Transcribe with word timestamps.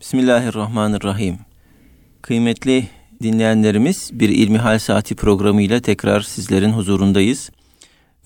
Bismillahirrahmanirrahim. 0.00 1.38
Kıymetli 2.22 2.88
dinleyenlerimiz 3.22 4.10
bir 4.12 4.28
İlmihal 4.28 4.78
Saati 4.78 5.14
programıyla 5.14 5.80
tekrar 5.80 6.20
sizlerin 6.20 6.70
huzurundayız. 6.70 7.50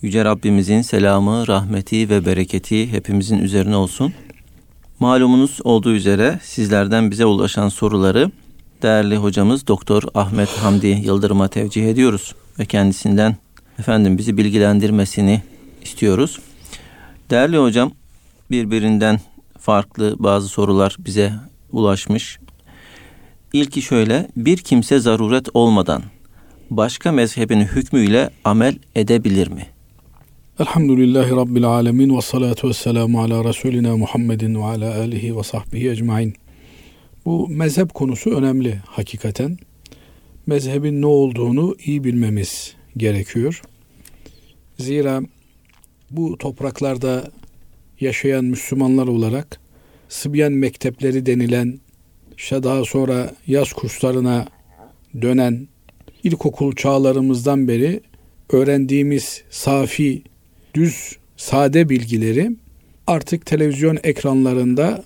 Yüce 0.03 0.25
Rabbimizin 0.25 0.83
selamı, 0.83 1.49
rahmeti 1.49 2.11
ve 2.11 2.27
bereketi 2.27 2.93
hepimizin 2.93 3.39
üzerine 3.39 3.77
olsun. 3.77 4.15
Malumunuz 5.01 5.59
olduğu 5.65 5.95
üzere 5.95 6.41
sizlerden 6.43 7.11
bize 7.11 7.27
ulaşan 7.27 7.69
soruları 7.69 8.31
değerli 8.83 9.17
hocamız 9.17 9.67
Doktor 9.67 10.03
Ahmet 10.15 10.49
Hamdi 10.49 10.87
Yıldırım'a 10.87 11.49
tevcih 11.49 11.87
ediyoruz 11.87 12.35
ve 12.59 12.67
kendisinden 12.67 13.37
efendim 13.79 14.19
bizi 14.19 14.37
bilgilendirmesini 14.37 15.43
istiyoruz. 15.83 16.39
Değerli 17.31 17.59
hocam 17.59 17.93
birbirinden 18.51 19.21
farklı 19.59 20.17
bazı 20.19 20.49
sorular 20.49 20.97
bize 20.99 21.33
ulaşmış. 21.73 22.39
İlki 23.53 23.83
şöyle, 23.83 24.29
bir 24.37 24.57
kimse 24.57 24.99
zaruret 24.99 25.49
olmadan 25.55 26.03
başka 26.71 27.13
mezhebin 27.13 27.61
hükmüyle 27.61 28.31
amel 28.45 28.77
edebilir 28.95 29.49
mi? 29.49 29.67
Elhamdülillahi 30.61 31.31
Rabbil 31.31 31.65
alemin 31.65 32.17
ve 32.17 32.21
salatu 32.21 32.69
ve 32.69 32.73
selamu 32.73 33.23
ala 33.23 33.45
Resulina 33.45 33.97
Muhammedin 33.97 34.55
ve 34.55 34.65
ala 34.65 34.99
alihi 34.99 35.37
ve 35.37 35.43
sahbihi 35.43 35.91
ecmain. 35.91 36.35
Bu 37.25 37.49
mezhep 37.49 37.95
konusu 37.95 38.31
önemli 38.31 38.81
hakikaten. 38.87 39.59
Mezhebin 40.47 41.03
ne 41.03 41.07
olduğunu 41.07 41.77
iyi 41.85 42.05
bilmemiz 42.05 42.75
gerekiyor. 42.97 43.63
Zira 44.79 45.21
bu 46.11 46.39
topraklarda 46.39 47.31
yaşayan 48.01 48.45
Müslümanlar 48.45 49.07
olarak 49.07 49.61
Sıbyan 50.09 50.53
mektepleri 50.53 51.27
denilen 51.27 51.79
işte 52.37 52.63
daha 52.63 52.85
sonra 52.85 53.35
yaz 53.47 53.73
kurslarına 53.73 54.49
dönen 55.23 55.69
ilkokul 56.25 56.75
çağlarımızdan 56.75 57.69
beri 57.69 58.01
öğrendiğimiz 58.53 59.43
safi, 59.51 60.23
düz, 60.75 61.17
sade 61.37 61.89
bilgileri 61.89 62.51
artık 63.07 63.47
televizyon 63.47 63.99
ekranlarında 64.03 65.05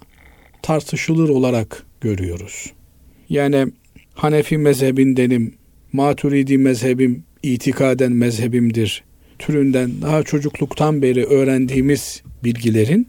tartışılır 0.63 1.29
olarak 1.29 1.87
görüyoruz. 2.01 2.73
Yani 3.29 3.67
Hanefi 4.15 4.59
mezhebindenim, 4.59 5.55
Maturidi 5.93 6.59
mezhebim, 6.59 7.25
itikaden 7.43 8.13
mezhebimdir 8.13 9.05
türünden 9.39 9.91
daha 10.03 10.23
çocukluktan 10.23 11.03
beri 11.03 11.25
öğrendiğimiz 11.25 12.23
bilgilerin 12.45 13.09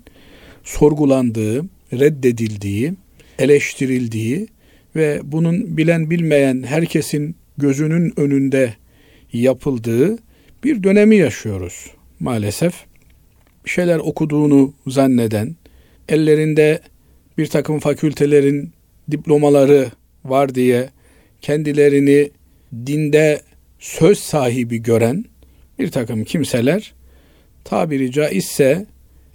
sorgulandığı, 0.64 1.66
reddedildiği, 2.00 2.94
eleştirildiği 3.40 4.48
ve 4.96 5.20
bunun 5.24 5.78
bilen 5.78 6.10
bilmeyen 6.10 6.64
herkesin 6.64 7.36
gözünün 7.58 8.14
önünde 8.20 8.74
yapıldığı 9.34 10.18
bir 10.64 10.84
dönemi 10.84 11.16
yaşıyoruz 11.16 11.92
maalesef. 12.20 12.74
Bir 13.66 13.70
şeyler 13.70 13.98
okuduğunu 13.98 14.74
zanneden, 14.88 15.56
ellerinde 16.10 16.80
bir 17.38 17.48
takım 17.48 17.80
fakültelerin 17.80 18.72
diplomaları 19.12 19.92
var 20.26 20.56
diye 20.56 20.90
kendilerini 21.42 22.32
dinde 22.86 23.42
söz 23.80 24.20
sahibi 24.20 24.78
gören 24.78 25.26
bir 25.80 25.92
takım 25.92 26.24
kimseler 26.24 26.94
tabiri 27.64 28.12
caizse 28.12 28.86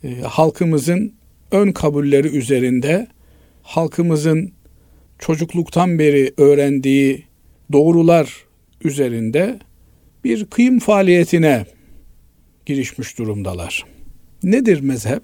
e, 0.05 0.21
halkımızın 0.21 1.18
ön 1.53 1.73
kabulleri 1.73 2.29
üzerinde 2.29 3.07
halkımızın 3.63 4.53
çocukluktan 5.19 5.99
beri 5.99 6.33
öğrendiği 6.37 7.25
doğrular 7.73 8.45
üzerinde 8.85 9.59
bir 10.25 10.45
kıyım 10.45 10.79
faaliyetine 10.79 11.67
girişmiş 12.67 13.19
durumdalar. 13.19 13.85
Nedir 14.43 14.81
mezhep? 14.81 15.23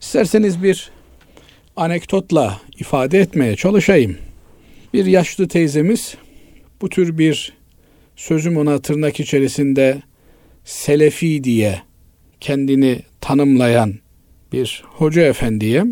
İsterseniz 0.00 0.62
bir 0.62 0.90
anekdotla 1.76 2.60
ifade 2.78 3.18
etmeye 3.18 3.56
çalışayım. 3.56 4.16
Bir 4.94 5.06
yaşlı 5.06 5.48
teyzemiz 5.48 6.14
bu 6.82 6.88
tür 6.88 7.18
bir 7.18 7.52
sözüm 8.16 8.56
ona 8.56 8.78
tırnak 8.78 9.20
içerisinde 9.20 10.02
selefi 10.64 11.44
diye 11.44 11.82
kendini 12.40 13.02
tanımlayan 13.20 13.94
bir 14.52 14.84
hoca 14.86 15.22
efendiye 15.22 15.84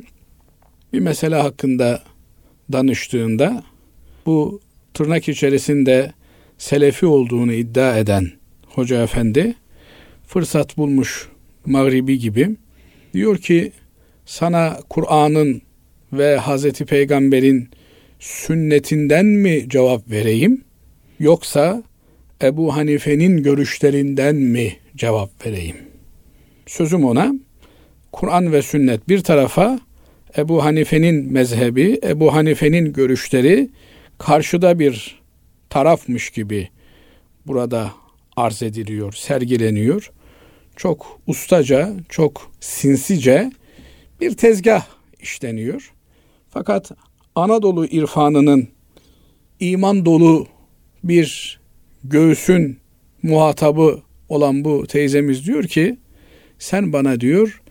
bir 0.92 1.00
mesele 1.00 1.34
hakkında 1.34 2.02
danıştığında 2.72 3.64
bu 4.26 4.60
tırnak 4.94 5.28
içerisinde 5.28 6.12
selefi 6.58 7.06
olduğunu 7.06 7.52
iddia 7.52 7.98
eden 7.98 8.30
hoca 8.66 9.02
efendi 9.02 9.54
fırsat 10.26 10.76
bulmuş 10.76 11.28
mağribi 11.66 12.18
gibi 12.18 12.56
diyor 13.14 13.38
ki 13.38 13.72
sana 14.26 14.80
Kur'an'ın 14.90 15.62
ve 16.12 16.36
Hazreti 16.36 16.84
Peygamber'in 16.84 17.68
sünnetinden 18.20 19.26
mi 19.26 19.64
cevap 19.68 20.10
vereyim 20.10 20.64
yoksa 21.18 21.82
Ebu 22.42 22.76
Hanife'nin 22.76 23.42
görüşlerinden 23.42 24.36
mi 24.36 24.76
cevap 24.96 25.46
vereyim? 25.46 25.76
Sözüm 26.66 27.04
ona 27.04 27.34
Kur'an 28.16 28.52
ve 28.52 28.62
sünnet 28.62 29.08
bir 29.08 29.20
tarafa 29.20 29.80
Ebu 30.36 30.64
Hanife'nin 30.64 31.32
mezhebi, 31.32 32.00
Ebu 32.02 32.34
Hanife'nin 32.34 32.92
görüşleri 32.92 33.70
karşıda 34.18 34.78
bir 34.78 35.20
tarafmış 35.70 36.30
gibi 36.30 36.68
burada 37.46 37.92
arz 38.36 38.62
ediliyor, 38.62 39.12
sergileniyor. 39.12 40.12
Çok 40.76 41.20
ustaca, 41.26 41.92
çok 42.08 42.52
sinsice 42.60 43.52
bir 44.20 44.36
tezgah 44.36 44.86
işleniyor. 45.20 45.92
Fakat 46.50 46.90
Anadolu 47.34 47.86
irfanının 47.86 48.68
iman 49.60 50.06
dolu 50.06 50.46
bir 51.04 51.60
göğsün 52.04 52.78
muhatabı 53.22 54.00
olan 54.28 54.64
bu 54.64 54.86
teyzemiz 54.86 55.46
diyor 55.46 55.64
ki 55.64 55.96
sen 56.58 56.92
bana 56.92 57.20
diyor 57.20 57.62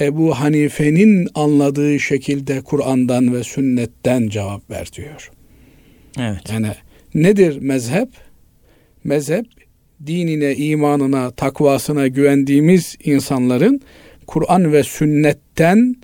Ebu 0.00 0.34
Hanife'nin 0.34 1.28
anladığı 1.34 2.00
şekilde 2.00 2.60
Kur'an'dan 2.60 3.34
ve 3.34 3.44
sünnetten 3.44 4.28
cevap 4.28 4.70
ver 4.70 4.88
diyor. 4.96 5.30
Evet. 6.18 6.40
Yani 6.52 6.68
nedir 7.14 7.58
mezhep? 7.60 8.08
Mezhep 9.04 9.46
dinine, 10.06 10.54
imanına, 10.54 11.30
takvasına 11.30 12.06
güvendiğimiz 12.06 12.96
insanların 13.04 13.80
Kur'an 14.26 14.72
ve 14.72 14.82
sünnetten 14.82 15.96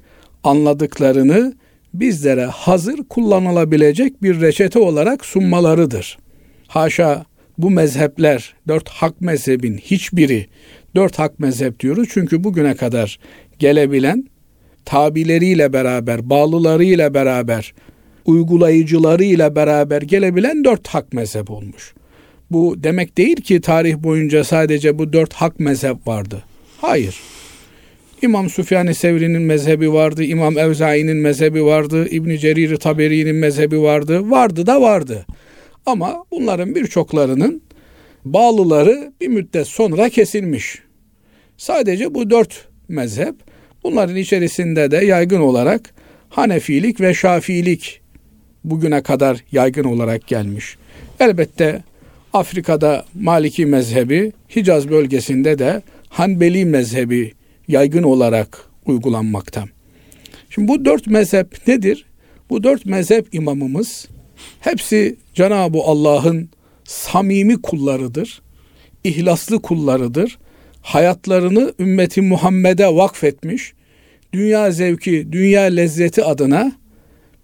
anladıklarını 0.44 1.54
bizlere 1.94 2.44
hazır 2.44 2.98
kullanılabilecek 3.08 4.22
bir 4.22 4.40
reçete 4.40 4.78
olarak 4.78 5.24
sunmalarıdır. 5.24 6.18
Haşa 6.66 7.24
bu 7.58 7.70
mezhepler, 7.70 8.54
dört 8.68 8.88
hak 8.88 9.20
mezhebin 9.20 9.78
hiçbiri, 9.78 10.46
dört 10.94 11.18
hak 11.18 11.38
mezhep 11.38 11.80
diyoruz 11.80 12.08
çünkü 12.12 12.44
bugüne 12.44 12.74
kadar 12.74 13.18
gelebilen 13.58 14.24
tabileriyle 14.84 15.72
beraber, 15.72 16.30
bağlılarıyla 16.30 17.14
beraber, 17.14 17.74
uygulayıcılarıyla 18.26 19.56
beraber 19.56 20.02
gelebilen 20.02 20.64
dört 20.64 20.88
hak 20.88 21.12
mezhep 21.12 21.50
olmuş. 21.50 21.94
Bu 22.50 22.82
demek 22.82 23.18
değil 23.18 23.36
ki 23.36 23.60
tarih 23.60 23.96
boyunca 23.96 24.44
sadece 24.44 24.98
bu 24.98 25.12
dört 25.12 25.32
hak 25.32 25.60
mezhep 25.60 26.06
vardı. 26.06 26.42
Hayır. 26.80 27.20
İmam 28.22 28.50
Süfyan-ı 28.50 28.94
Sevri'nin 28.94 29.42
mezhebi 29.42 29.92
vardı, 29.92 30.24
İmam 30.24 30.58
Evzai'nin 30.58 31.16
mezhebi 31.16 31.64
vardı, 31.64 32.08
İbn 32.08 32.36
Cerir 32.36 32.76
Taberi'nin 32.76 33.36
mezhebi 33.36 33.82
vardı. 33.82 34.30
Vardı 34.30 34.66
da 34.66 34.80
vardı. 34.80 35.26
Ama 35.86 36.24
bunların 36.30 36.74
birçoklarının 36.74 37.62
bağlıları 38.24 39.12
bir 39.20 39.28
müddet 39.28 39.66
sonra 39.66 40.08
kesilmiş. 40.08 40.78
Sadece 41.56 42.14
bu 42.14 42.30
dört 42.30 42.68
mezhep 42.88 43.34
bunların 43.84 44.16
içerisinde 44.16 44.90
de 44.90 44.96
yaygın 44.96 45.40
olarak 45.40 45.94
Hanefilik 46.28 47.00
ve 47.00 47.14
Şafiilik 47.14 48.00
bugüne 48.64 49.02
kadar 49.02 49.44
yaygın 49.52 49.84
olarak 49.84 50.26
gelmiş. 50.26 50.76
Elbette 51.20 51.82
Afrika'da 52.32 53.04
Maliki 53.14 53.66
mezhebi, 53.66 54.32
Hicaz 54.56 54.88
bölgesinde 54.88 55.58
de 55.58 55.82
Hanbeli 56.08 56.64
mezhebi 56.64 57.32
yaygın 57.68 58.02
olarak 58.02 58.64
uygulanmakta. 58.86 59.64
Şimdi 60.50 60.68
bu 60.68 60.84
dört 60.84 61.06
mezhep 61.06 61.68
nedir? 61.68 62.04
Bu 62.50 62.62
dört 62.62 62.86
mezhep 62.86 63.34
imamımız 63.34 64.08
hepsi 64.60 65.16
Cenab-ı 65.34 65.78
Allah'ın 65.78 66.48
samimi 66.84 67.62
kullarıdır, 67.62 68.42
ihlaslı 69.04 69.62
kullarıdır. 69.62 70.38
Hayatlarını 70.82 71.74
ümmeti 71.78 72.20
Muhammed'e 72.22 72.86
vakfetmiş, 72.86 73.72
dünya 74.32 74.70
zevki, 74.70 75.32
dünya 75.32 75.62
lezzeti 75.62 76.24
adına 76.24 76.72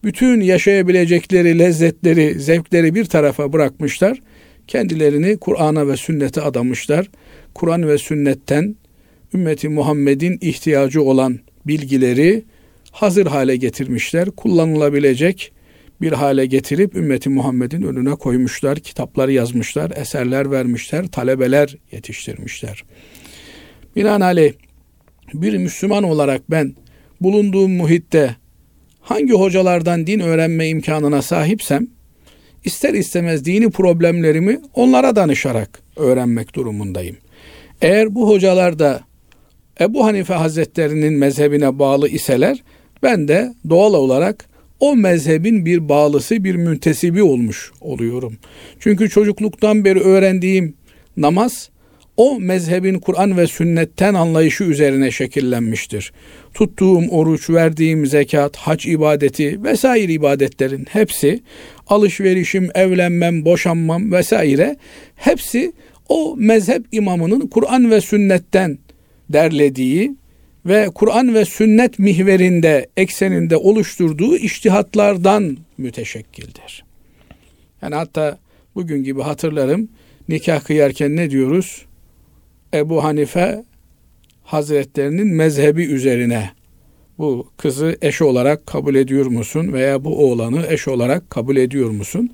bütün 0.05 0.41
yaşayabilecekleri 0.41 1.59
lezzetleri, 1.59 2.41
zevkleri 2.41 2.95
bir 2.95 3.05
tarafa 3.05 3.53
bırakmışlar. 3.53 4.19
Kendilerini 4.67 5.37
Kur'an'a 5.37 5.89
ve 5.89 5.97
sünnete 5.97 6.41
adamışlar. 6.41 7.11
Kur'an 7.55 7.89
ve 7.89 7.99
sünnetten 7.99 8.77
ümmeti 9.35 9.69
Muhammed'in 9.69 10.39
ihtiyacı 10.41 11.03
olan 11.03 11.39
bilgileri 11.67 12.45
hazır 12.91 13.27
hale 13.27 13.57
getirmişler. 13.57 14.31
Kullanılabilecek 14.31 15.53
bir 16.01 16.13
hale 16.13 16.47
getirip 16.47 16.97
ümmeti 16.97 17.29
Muhammed'in 17.29 17.83
önüne 17.83 18.15
koymuşlar. 18.15 18.79
Kitapları 18.79 19.33
yazmışlar, 19.33 19.93
eserler 19.97 20.51
vermişler, 20.51 21.07
talebeler 21.07 21.77
yetiştirmişler. 21.93 22.85
Binaenaleyh 23.97 24.53
bir 25.35 25.57
Müslüman 25.59 26.03
olarak 26.03 26.51
ben 26.51 26.75
bulunduğum 27.21 27.73
muhitte 27.73 28.37
hangi 29.01 29.33
hocalardan 29.33 30.07
din 30.07 30.21
öğrenme 30.21 30.69
imkanına 30.69 31.23
sahipsem 31.23 31.87
ister 32.65 32.95
istemez 32.95 33.45
dini 33.45 33.71
problemlerimi 33.71 34.61
onlara 34.75 35.17
danışarak 35.17 35.83
öğrenmek 35.97 36.55
durumundayım. 36.55 37.17
Eğer 37.83 38.15
bu 38.15 38.29
hocalar 38.29 38.79
da 38.79 39.01
Ebu 39.81 40.05
Hanife 40.05 40.35
Hazretlerinin 40.35 41.13
mezhebine 41.15 41.79
bağlı 41.79 42.09
iseler 42.09 42.63
ben 43.03 43.29
de 43.29 43.55
doğal 43.71 43.95
olarak 43.95 44.49
o 44.81 44.97
mezhebin 44.97 45.67
bir 45.67 45.89
bağlısı, 45.89 46.45
bir 46.45 46.55
müntesibi 46.55 47.23
olmuş 47.23 47.73
oluyorum. 47.81 48.37
Çünkü 48.81 49.11
çocukluktan 49.11 49.85
beri 49.85 50.01
öğrendiğim 50.01 50.75
namaz 51.17 51.71
o 52.17 52.41
mezhebin 52.41 52.99
Kur'an 52.99 53.37
ve 53.37 53.47
sünnetten 53.47 54.15
anlayışı 54.15 54.65
üzerine 54.65 55.11
şekillenmiştir. 55.11 56.13
Tuttuğum 56.55 57.09
oruç, 57.11 57.51
verdiğim 57.51 58.07
zekat, 58.07 58.57
hac 58.57 58.87
ibadeti 58.87 59.63
vesaire 59.63 60.13
ibadetlerin 60.13 60.87
hepsi 60.91 61.41
alışverişim, 61.87 62.71
evlenmem, 62.75 63.45
boşanmam 63.45 64.13
vesaire 64.13 64.77
hepsi 65.17 65.73
o 66.09 66.37
mezhep 66.39 66.83
imamının 66.93 67.47
Kur'an 67.47 67.91
ve 67.91 68.01
sünnetten 68.01 68.79
derlediği 69.29 70.15
ve 70.67 70.89
Kur'an 70.95 71.35
ve 71.35 71.45
sünnet 71.45 71.99
mihverinde, 71.99 72.87
ekseninde 72.97 73.57
oluşturduğu 73.57 74.37
iştihatlardan 74.37 75.57
müteşekkildir. 75.79 76.85
Yani 77.83 77.95
hatta 77.95 78.39
bugün 78.75 79.05
gibi 79.05 79.23
hatırlarım 79.23 79.89
nikah 80.29 80.65
kıyarken 80.65 81.17
ne 81.17 81.31
diyoruz? 81.31 81.85
Ebu 82.75 83.05
Hanife 83.05 83.65
Hazretlerinin 84.43 85.27
mezhebi 85.27 85.85
üzerine 85.85 86.51
bu 87.19 87.49
kızı 87.57 87.97
eş 88.03 88.23
olarak 88.23 88.67
kabul 88.67 88.95
ediyor 88.95 89.27
musun 89.27 89.73
veya 89.73 90.05
bu 90.05 90.25
oğlanı 90.25 90.67
eş 90.67 90.89
olarak 90.89 91.31
kabul 91.31 91.57
ediyor 91.57 91.91
musun? 91.91 92.31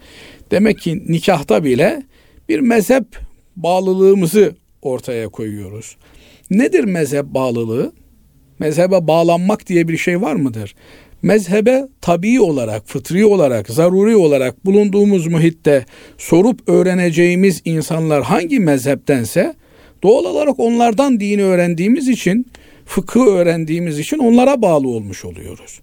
Demek 0.51 0.79
ki 0.79 1.03
nikahta 1.09 1.65
bile 1.65 2.03
bir 2.49 2.61
mezhep 2.61 3.05
bağlılığımızı 3.57 4.55
ortaya 4.83 5.29
koyuyoruz. 5.29 5.97
Nedir 6.51 6.85
mezhep 6.85 7.25
bağlılığı? 7.25 7.93
Mezhebe 8.59 9.07
bağlanmak 9.07 9.67
diye 9.67 9.89
bir 9.89 9.97
şey 9.97 10.21
var 10.21 10.35
mıdır? 10.35 10.75
Mezhebe 11.23 11.89
tabii 12.01 12.41
olarak, 12.41 12.89
fıtri 12.89 13.25
olarak, 13.25 13.69
zaruri 13.71 14.17
olarak 14.17 14.67
bulunduğumuz 14.67 15.27
muhitte 15.27 15.85
sorup 16.19 16.69
öğreneceğimiz 16.69 17.63
insanlar 17.65 18.23
hangi 18.23 18.61
mezheptense 18.61 19.55
doğal 20.03 20.25
olarak 20.25 20.61
onlardan 20.61 21.21
dini 21.21 21.43
öğrendiğimiz 21.43 22.09
için, 22.09 22.47
fıkıh 22.87 23.27
öğrendiğimiz 23.27 23.99
için 23.99 24.19
onlara 24.19 24.63
bağlı 24.63 24.89
olmuş 24.89 25.25
oluyoruz. 25.25 25.81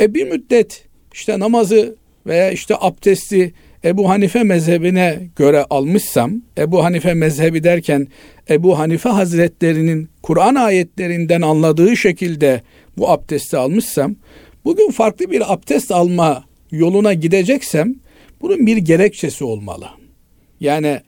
E 0.00 0.14
bir 0.14 0.24
müddet 0.24 0.84
işte 1.12 1.38
namazı 1.38 1.96
veya 2.26 2.50
işte 2.50 2.74
abdesti 2.80 3.52
Ebu 3.84 4.08
Hanife 4.08 4.42
mezhebine 4.42 5.28
göre 5.36 5.64
almışsam, 5.70 6.42
Ebu 6.58 6.84
Hanife 6.84 7.14
mezhebi 7.14 7.64
derken 7.64 8.08
Ebu 8.50 8.78
Hanife 8.78 9.08
Hazretlerinin 9.08 10.08
Kur'an 10.22 10.54
ayetlerinden 10.54 11.42
anladığı 11.42 11.96
şekilde 11.96 12.62
bu 12.98 13.10
abdesti 13.10 13.56
almışsam, 13.56 14.16
bugün 14.64 14.90
farklı 14.90 15.30
bir 15.30 15.52
abdest 15.52 15.92
alma 15.92 16.44
yoluna 16.70 17.14
gideceksem 17.14 17.94
bunun 18.40 18.66
bir 18.66 18.76
gerekçesi 18.76 19.44
olmalı. 19.44 19.86
Yani 20.60 21.00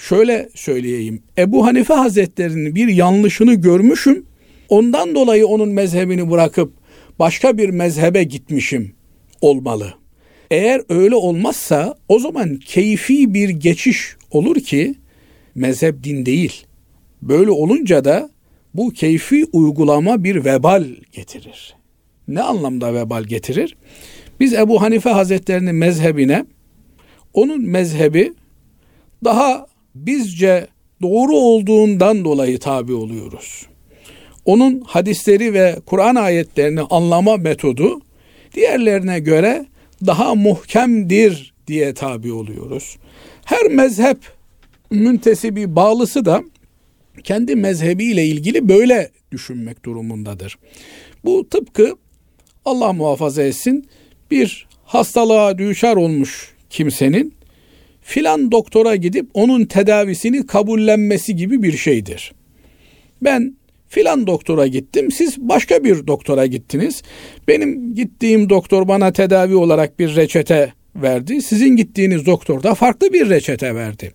şöyle 0.00 0.48
söyleyeyim. 0.54 1.22
Ebu 1.38 1.66
Hanife 1.66 1.94
Hazretlerinin 1.94 2.74
bir 2.74 2.88
yanlışını 2.88 3.54
görmüşüm. 3.54 4.26
Ondan 4.68 5.14
dolayı 5.14 5.46
onun 5.46 5.68
mezhebini 5.68 6.30
bırakıp 6.30 6.72
başka 7.18 7.58
bir 7.58 7.68
mezhebe 7.68 8.22
gitmişim 8.22 8.92
olmalı. 9.40 9.94
Eğer 10.50 10.82
öyle 10.88 11.14
olmazsa 11.14 11.94
o 12.08 12.18
zaman 12.18 12.56
keyfi 12.56 13.34
bir 13.34 13.48
geçiş 13.48 14.16
olur 14.30 14.56
ki 14.56 14.94
mezhep 15.54 16.04
din 16.04 16.26
değil. 16.26 16.66
Böyle 17.22 17.50
olunca 17.50 18.04
da 18.04 18.30
bu 18.74 18.90
keyfi 18.90 19.44
uygulama 19.52 20.24
bir 20.24 20.44
vebal 20.44 20.84
getirir. 21.12 21.76
Ne 22.28 22.42
anlamda 22.42 22.94
vebal 22.94 23.24
getirir? 23.24 23.76
Biz 24.40 24.54
Ebu 24.54 24.82
Hanife 24.82 25.10
Hazretlerinin 25.10 25.74
mezhebine 25.74 26.44
onun 27.34 27.62
mezhebi 27.62 28.32
daha 29.24 29.66
bizce 29.94 30.66
doğru 31.02 31.32
olduğundan 31.36 32.24
dolayı 32.24 32.58
tabi 32.58 32.92
oluyoruz. 32.92 33.66
Onun 34.44 34.80
hadisleri 34.80 35.54
ve 35.54 35.76
Kur'an 35.86 36.14
ayetlerini 36.14 36.80
anlama 36.80 37.36
metodu 37.36 38.00
diğerlerine 38.54 39.18
göre 39.18 39.66
daha 40.06 40.34
muhkemdir 40.34 41.54
diye 41.66 41.94
tabi 41.94 42.32
oluyoruz. 42.32 42.96
Her 43.44 43.66
mezhep 43.66 44.18
müntesibi 44.90 45.76
bağlısı 45.76 46.24
da 46.24 46.42
kendi 47.24 47.56
mezhebiyle 47.56 48.26
ilgili 48.26 48.68
böyle 48.68 49.10
düşünmek 49.32 49.84
durumundadır. 49.84 50.58
Bu 51.24 51.48
tıpkı 51.48 51.96
Allah 52.64 52.92
muhafaza 52.92 53.42
etsin 53.42 53.88
bir 54.30 54.66
hastalığa 54.84 55.58
düşer 55.58 55.96
olmuş 55.96 56.54
kimsenin 56.70 57.34
filan 58.10 58.50
doktora 58.52 58.96
gidip 58.96 59.26
onun 59.34 59.64
tedavisini 59.64 60.46
kabullenmesi 60.46 61.36
gibi 61.36 61.62
bir 61.62 61.72
şeydir. 61.72 62.32
Ben 63.22 63.56
filan 63.88 64.26
doktora 64.26 64.66
gittim. 64.66 65.10
Siz 65.10 65.38
başka 65.38 65.84
bir 65.84 66.06
doktora 66.06 66.46
gittiniz. 66.46 67.02
Benim 67.48 67.94
gittiğim 67.94 68.50
doktor 68.50 68.88
bana 68.88 69.12
tedavi 69.12 69.54
olarak 69.54 69.98
bir 69.98 70.16
reçete 70.16 70.72
verdi. 70.96 71.42
Sizin 71.42 71.76
gittiğiniz 71.76 72.26
doktor 72.26 72.62
da 72.62 72.74
farklı 72.74 73.12
bir 73.12 73.30
reçete 73.30 73.74
verdi. 73.74 74.12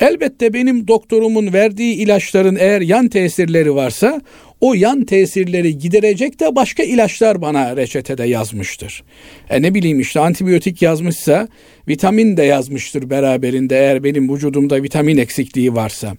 Elbette 0.00 0.52
benim 0.52 0.88
doktorumun 0.88 1.52
verdiği 1.52 1.94
ilaçların 1.94 2.56
eğer 2.60 2.80
yan 2.80 3.08
tesirleri 3.08 3.74
varsa 3.74 4.20
o 4.60 4.74
yan 4.74 5.04
tesirleri 5.04 5.78
giderecek 5.78 6.40
de 6.40 6.56
başka 6.56 6.82
ilaçlar 6.82 7.42
bana 7.42 7.76
reçetede 7.76 8.24
yazmıştır. 8.24 9.04
E 9.50 9.62
ne 9.62 9.74
bileyim 9.74 10.00
işte 10.00 10.20
antibiyotik 10.20 10.82
yazmışsa 10.82 11.48
vitamin 11.88 12.36
de 12.36 12.42
yazmıştır 12.42 13.10
beraberinde 13.10 13.78
eğer 13.78 14.04
benim 14.04 14.34
vücudumda 14.34 14.82
vitamin 14.82 15.16
eksikliği 15.16 15.74
varsa. 15.74 16.16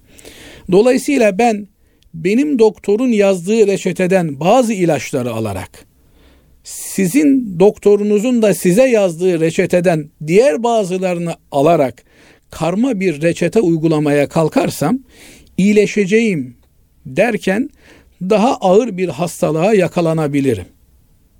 Dolayısıyla 0.72 1.38
ben 1.38 1.68
benim 2.14 2.58
doktorun 2.58 3.12
yazdığı 3.12 3.66
reçeteden 3.66 4.40
bazı 4.40 4.72
ilaçları 4.72 5.32
alarak 5.32 5.86
sizin 6.66 7.58
doktorunuzun 7.60 8.42
da 8.42 8.54
size 8.54 8.88
yazdığı 8.88 9.40
reçeteden 9.40 10.10
diğer 10.26 10.62
bazılarını 10.62 11.34
alarak 11.50 12.04
karma 12.50 13.00
bir 13.00 13.22
reçete 13.22 13.60
uygulamaya 13.60 14.28
kalkarsam 14.28 14.98
iyileşeceğim 15.58 16.56
derken 17.06 17.70
daha 18.22 18.56
ağır 18.56 18.96
bir 18.96 19.08
hastalığa 19.08 19.74
yakalanabilirim. 19.74 20.66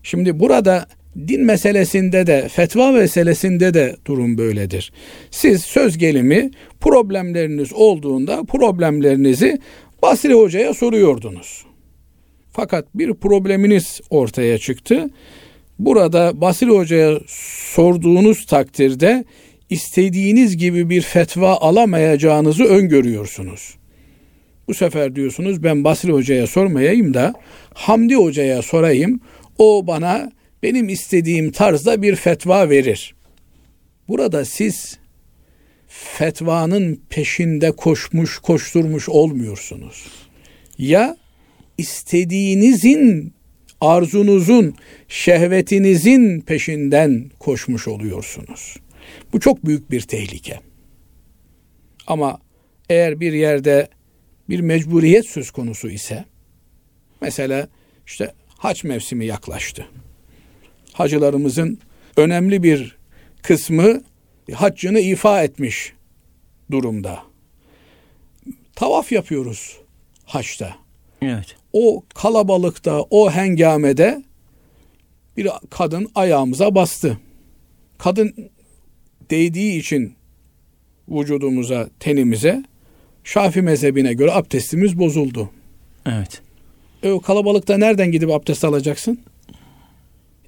Şimdi 0.02 0.40
burada 0.40 0.86
din 1.28 1.44
meselesinde 1.44 2.26
de 2.26 2.48
fetva 2.48 2.92
meselesinde 2.92 3.74
de 3.74 3.96
durum 4.06 4.38
böyledir. 4.38 4.92
Siz 5.30 5.62
söz 5.62 5.98
gelimi 5.98 6.50
problemleriniz 6.80 7.72
olduğunda 7.72 8.44
problemlerinizi 8.44 9.58
Basri 10.02 10.34
Hoca'ya 10.34 10.74
soruyordunuz. 10.74 11.64
Fakat 12.52 12.86
bir 12.94 13.14
probleminiz 13.14 14.00
ortaya 14.10 14.58
çıktı. 14.58 15.10
Burada 15.78 16.40
Basri 16.40 16.70
Hoca'ya 16.70 17.20
sorduğunuz 17.74 18.46
takdirde 18.46 19.24
istediğiniz 19.70 20.56
gibi 20.56 20.90
bir 20.90 21.02
fetva 21.02 21.56
alamayacağınızı 21.56 22.64
öngörüyorsunuz. 22.64 23.75
Bu 24.68 24.74
sefer 24.74 25.16
diyorsunuz 25.16 25.62
ben 25.62 25.84
Basri 25.84 26.12
Hoca'ya 26.12 26.46
sormayayım 26.46 27.14
da 27.14 27.34
Hamdi 27.74 28.14
Hoca'ya 28.14 28.62
sorayım. 28.62 29.20
O 29.58 29.86
bana 29.86 30.32
benim 30.62 30.88
istediğim 30.88 31.52
tarzda 31.52 32.02
bir 32.02 32.16
fetva 32.16 32.70
verir. 32.70 33.14
Burada 34.08 34.44
siz 34.44 34.98
fetvanın 35.88 37.00
peşinde 37.08 37.70
koşmuş, 37.70 38.38
koşturmuş 38.38 39.08
olmuyorsunuz. 39.08 40.06
Ya 40.78 41.16
istediğinizin 41.78 43.32
arzunuzun, 43.80 44.74
şehvetinizin 45.08 46.40
peşinden 46.40 47.30
koşmuş 47.38 47.88
oluyorsunuz. 47.88 48.76
Bu 49.32 49.40
çok 49.40 49.66
büyük 49.66 49.90
bir 49.90 50.00
tehlike. 50.00 50.60
Ama 52.06 52.40
eğer 52.88 53.20
bir 53.20 53.32
yerde 53.32 53.88
bir 54.48 54.60
mecburiyet 54.60 55.26
söz 55.26 55.50
konusu 55.50 55.90
ise 55.90 56.24
mesela 57.20 57.68
işte 58.06 58.34
haç 58.58 58.84
mevsimi 58.84 59.26
yaklaştı. 59.26 59.86
Hacılarımızın 60.92 61.78
önemli 62.16 62.62
bir 62.62 62.96
kısmı 63.42 64.02
haccını 64.52 65.00
ifa 65.00 65.42
etmiş 65.42 65.92
durumda. 66.70 67.22
Tavaf 68.74 69.12
yapıyoruz 69.12 69.80
haçta. 70.24 70.76
Evet. 71.22 71.56
O 71.72 72.04
kalabalıkta, 72.14 73.02
o 73.02 73.30
hengamede 73.30 74.22
bir 75.36 75.48
kadın 75.70 76.10
ayağımıza 76.14 76.74
bastı. 76.74 77.18
Kadın 77.98 78.50
değdiği 79.30 79.80
için 79.80 80.14
vücudumuza, 81.08 81.88
tenimize 82.00 82.64
Şafi 83.26 83.62
mezhebine 83.62 84.12
göre 84.12 84.32
abdestimiz 84.32 84.98
bozuldu. 84.98 85.50
Evet. 86.06 86.42
E 87.02 87.10
o 87.10 87.20
kalabalıkta 87.20 87.78
nereden 87.78 88.12
gidip 88.12 88.30
abdest 88.30 88.64
alacaksın? 88.64 89.20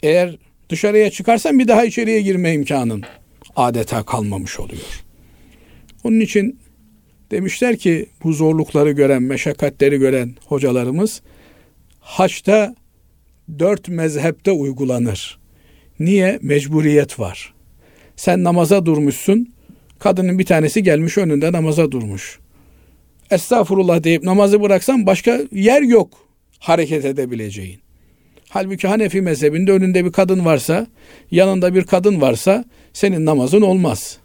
Eğer 0.02 0.36
dışarıya 0.68 1.10
çıkarsan 1.10 1.58
bir 1.58 1.68
daha 1.68 1.84
içeriye 1.84 2.22
girme 2.22 2.52
imkanın 2.52 3.02
adeta 3.56 4.02
kalmamış 4.02 4.60
oluyor. 4.60 5.04
Onun 6.04 6.20
için 6.20 6.58
demişler 7.30 7.76
ki 7.76 8.06
bu 8.24 8.32
zorlukları 8.32 8.90
gören, 8.90 9.22
meşakkatleri 9.22 9.98
gören 9.98 10.34
hocalarımız 10.46 11.22
haçta 12.00 12.74
dört 13.58 13.88
mezhepte 13.88 14.50
uygulanır. 14.50 15.38
Niye? 16.00 16.38
Mecburiyet 16.42 17.18
var. 17.18 17.54
Sen 18.16 18.44
namaza 18.44 18.86
durmuşsun. 18.86 19.52
Kadının 19.98 20.38
bir 20.38 20.46
tanesi 20.46 20.82
gelmiş 20.82 21.18
önünde 21.18 21.52
namaza 21.52 21.90
durmuş. 21.90 22.38
Estağfurullah 23.30 24.04
deyip 24.04 24.22
namazı 24.22 24.62
bıraksan 24.62 25.06
başka 25.06 25.40
yer 25.52 25.82
yok 25.82 26.10
hareket 26.58 27.04
edebileceğin. 27.04 27.80
Halbuki 28.48 28.88
Hanefi 28.88 29.20
mezhebinde 29.20 29.72
önünde 29.72 30.04
bir 30.04 30.12
kadın 30.12 30.44
varsa, 30.44 30.86
yanında 31.30 31.74
bir 31.74 31.84
kadın 31.84 32.20
varsa 32.20 32.64
senin 32.92 33.26
namazın 33.26 33.60
olmaz. 33.60 34.18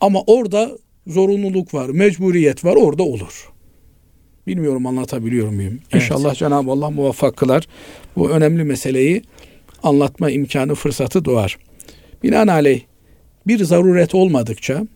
Ama 0.00 0.22
orada 0.26 0.70
zorunluluk 1.06 1.74
var, 1.74 1.88
mecburiyet 1.88 2.64
var, 2.64 2.76
orada 2.76 3.02
olur. 3.02 3.52
Bilmiyorum 4.46 4.86
anlatabiliyor 4.86 5.48
muyum? 5.48 5.80
Evet. 5.92 6.02
İnşallah 6.02 6.34
Cenab-ı 6.34 6.70
Allah 6.70 6.90
muvaffak 6.90 7.36
kılar. 7.36 7.68
Bu 8.16 8.30
önemli 8.30 8.64
meseleyi 8.64 9.22
anlatma 9.82 10.30
imkanı, 10.30 10.74
fırsatı 10.74 11.24
doğar. 11.24 11.58
Binaenaleyh 12.22 12.80
bir 13.46 13.64
zaruret 13.64 14.14
olmadıkça 14.14 14.86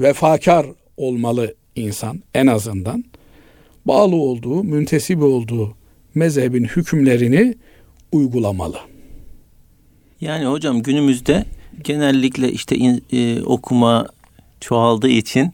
vefakar 0.00 0.66
olmalı 0.96 1.54
insan 1.76 2.22
en 2.34 2.46
azından 2.46 3.04
bağlı 3.84 4.16
olduğu, 4.16 4.64
müntesip 4.64 5.22
olduğu 5.22 5.76
mezhebin 6.14 6.64
hükümlerini 6.64 7.54
uygulamalı. 8.12 8.78
Yani 10.20 10.46
hocam 10.46 10.82
günümüzde 10.82 11.44
genellikle 11.84 12.52
işte 12.52 12.76
in, 12.76 13.04
e, 13.12 13.42
okuma 13.42 14.06
çoğaldığı 14.60 15.08
için 15.08 15.52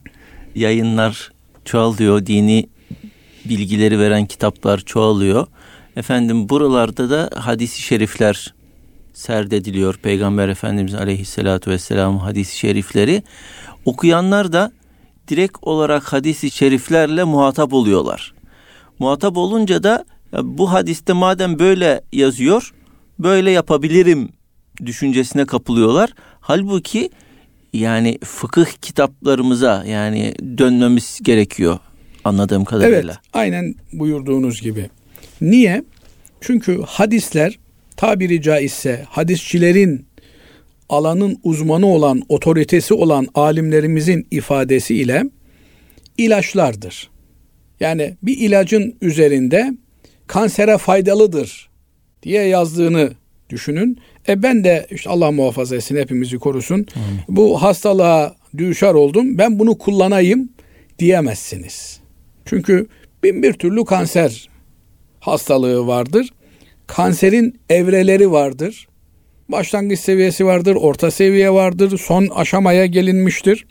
yayınlar 0.55 1.33
çoğalıyor, 1.65 2.27
dini 2.27 2.69
bilgileri 3.45 3.99
veren 3.99 4.27
kitaplar 4.27 4.79
çoğalıyor. 4.79 5.47
Efendim 5.97 6.49
buralarda 6.49 7.11
da 7.11 7.31
hadisi 7.35 7.83
şerifler 7.83 8.55
serdediliyor. 9.13 9.97
Peygamber 9.97 10.49
Efendimiz 10.49 10.95
Aleyhisselatü 10.95 11.71
Vesselam 11.71 12.19
hadisi 12.19 12.59
şerifleri. 12.59 13.23
Okuyanlar 13.85 14.53
da 14.53 14.73
direkt 15.33 15.59
olarak 15.63 16.13
hadisi 16.13 16.51
şeriflerle 16.51 17.25
muhatap 17.25 17.73
oluyorlar. 17.73 18.35
Muhatap 18.99 19.37
olunca 19.37 19.83
da 19.83 20.05
bu 20.43 20.73
hadiste 20.73 21.13
madem 21.13 21.59
böyle 21.59 22.01
yazıyor, 22.13 22.75
böyle 23.19 23.51
yapabilirim 23.51 24.29
düşüncesine 24.87 25.45
kapılıyorlar. 25.45 26.11
Halbuki 26.41 27.11
yani 27.73 28.19
fıkıh 28.25 28.67
kitaplarımıza 28.67 29.85
yani 29.87 30.35
dönmemiz 30.59 31.19
gerekiyor 31.23 31.79
anladığım 32.25 32.65
kadarıyla. 32.65 32.99
Evet, 32.99 33.17
aynen 33.33 33.75
buyurduğunuz 33.93 34.63
gibi. 34.63 34.91
Niye? 35.41 35.85
Çünkü 36.41 36.83
hadisler 36.87 37.59
tabiri 37.97 38.43
caizse 38.43 39.07
hadisçilerin 39.09 40.07
alanın 40.93 41.39
uzmanı 41.43 41.87
olan, 41.87 42.23
otoritesi 42.29 42.95
olan 42.95 43.27
alimlerimizin 43.35 44.27
ifadesiyle 44.31 45.25
ilaçlardır. 46.19 47.11
Yani 47.81 48.17
bir 48.23 48.39
ilacın 48.39 48.97
üzerinde 49.01 49.73
kansere 50.27 50.79
faydalıdır 50.79 51.71
diye 52.23 52.43
yazdığını 52.43 53.13
düşünün. 53.51 53.99
E 54.29 54.43
ben 54.43 54.65
de 54.65 54.87
işte 54.91 55.11
Allah 55.11 55.31
muhafaza 55.31 55.77
etsin 55.77 55.97
hepimizi 55.97 56.39
korusun. 56.39 56.87
Amin. 56.97 57.21
Bu 57.29 57.63
hastalığa 57.63 58.37
düşar 58.59 58.95
oldum. 58.95 59.39
Ben 59.39 59.59
bunu 59.59 59.79
kullanayım 59.79 60.49
diyemezsiniz. 60.99 62.01
Çünkü 62.45 62.87
bin 63.23 63.43
bir 63.43 63.53
türlü 63.53 63.85
kanser 63.85 64.49
hastalığı 65.21 65.87
vardır. 65.87 66.29
Kanserin 66.87 67.61
evreleri 67.69 68.31
vardır. 68.31 68.87
Başlangıç 69.53 70.01
seviyesi 70.01 70.47
vardır, 70.47 70.75
orta 70.75 71.11
seviye 71.11 71.53
vardır, 71.53 71.99
son 71.99 72.29
aşamaya 72.29 72.87
gelinmiştir. 72.87 73.67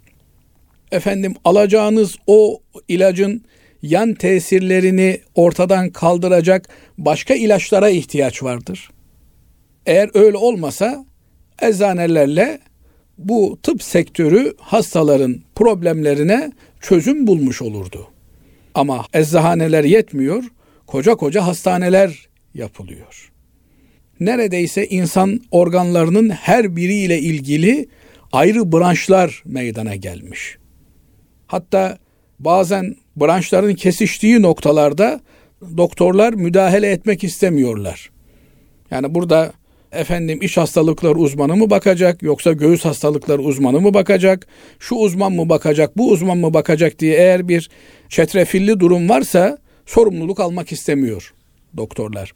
Efendim 0.92 1.34
alacağınız 1.46 2.16
o 2.28 2.60
ilacın 2.88 3.44
yan 3.82 4.14
tesirlerini 4.14 5.22
ortadan 5.36 5.90
kaldıracak 5.90 6.70
başka 6.98 7.34
ilaçlara 7.34 7.90
ihtiyaç 7.90 8.44
vardır. 8.44 8.90
Eğer 9.86 10.10
öyle 10.14 10.38
olmasa 10.38 11.06
eczanelerle 11.62 12.60
bu 13.18 13.60
tıp 13.64 13.84
sektörü 13.84 14.54
hastaların 14.60 15.42
problemlerine 15.56 16.52
çözüm 16.82 17.28
bulmuş 17.28 17.62
olurdu. 17.62 18.08
Ama 18.76 19.06
eczaneler 19.14 19.84
yetmiyor, 19.84 20.44
koca 20.88 21.16
koca 21.16 21.48
hastaneler 21.48 22.30
yapılıyor. 22.54 23.31
Neredeyse 24.22 24.88
insan 24.88 25.42
organlarının 25.52 26.30
her 26.30 26.76
biriyle 26.76 27.20
ilgili 27.20 27.88
ayrı 28.32 28.72
branşlar 28.72 29.44
meydana 29.46 29.96
gelmiş. 29.96 30.58
Hatta 31.48 31.98
bazen 32.40 32.96
branşların 33.16 33.76
kesiştiği 33.76 34.42
noktalarda 34.42 35.22
doktorlar 35.78 36.34
müdahale 36.34 36.92
etmek 36.92 37.24
istemiyorlar. 37.24 38.10
Yani 38.92 39.16
burada 39.16 39.54
efendim 39.92 40.40
iç 40.42 40.58
hastalıklar 40.58 41.16
uzmanı 41.16 41.56
mı 41.56 41.70
bakacak 41.70 42.24
yoksa 42.24 42.54
göğüs 42.54 42.86
hastalıklar 42.86 43.40
uzmanı 43.40 43.82
mı 43.82 43.94
bakacak? 43.94 44.48
Şu 44.80 44.96
uzman 44.96 45.32
mı 45.32 45.50
bakacak, 45.50 45.98
bu 45.98 46.12
uzman 46.12 46.38
mı 46.38 46.54
bakacak 46.54 47.00
diye 47.00 47.16
eğer 47.16 47.48
bir 47.48 47.70
çetrefilli 48.10 48.80
durum 48.80 49.10
varsa 49.10 49.58
sorumluluk 49.86 50.40
almak 50.40 50.72
istemiyor 50.72 51.34
doktorlar. 51.78 52.34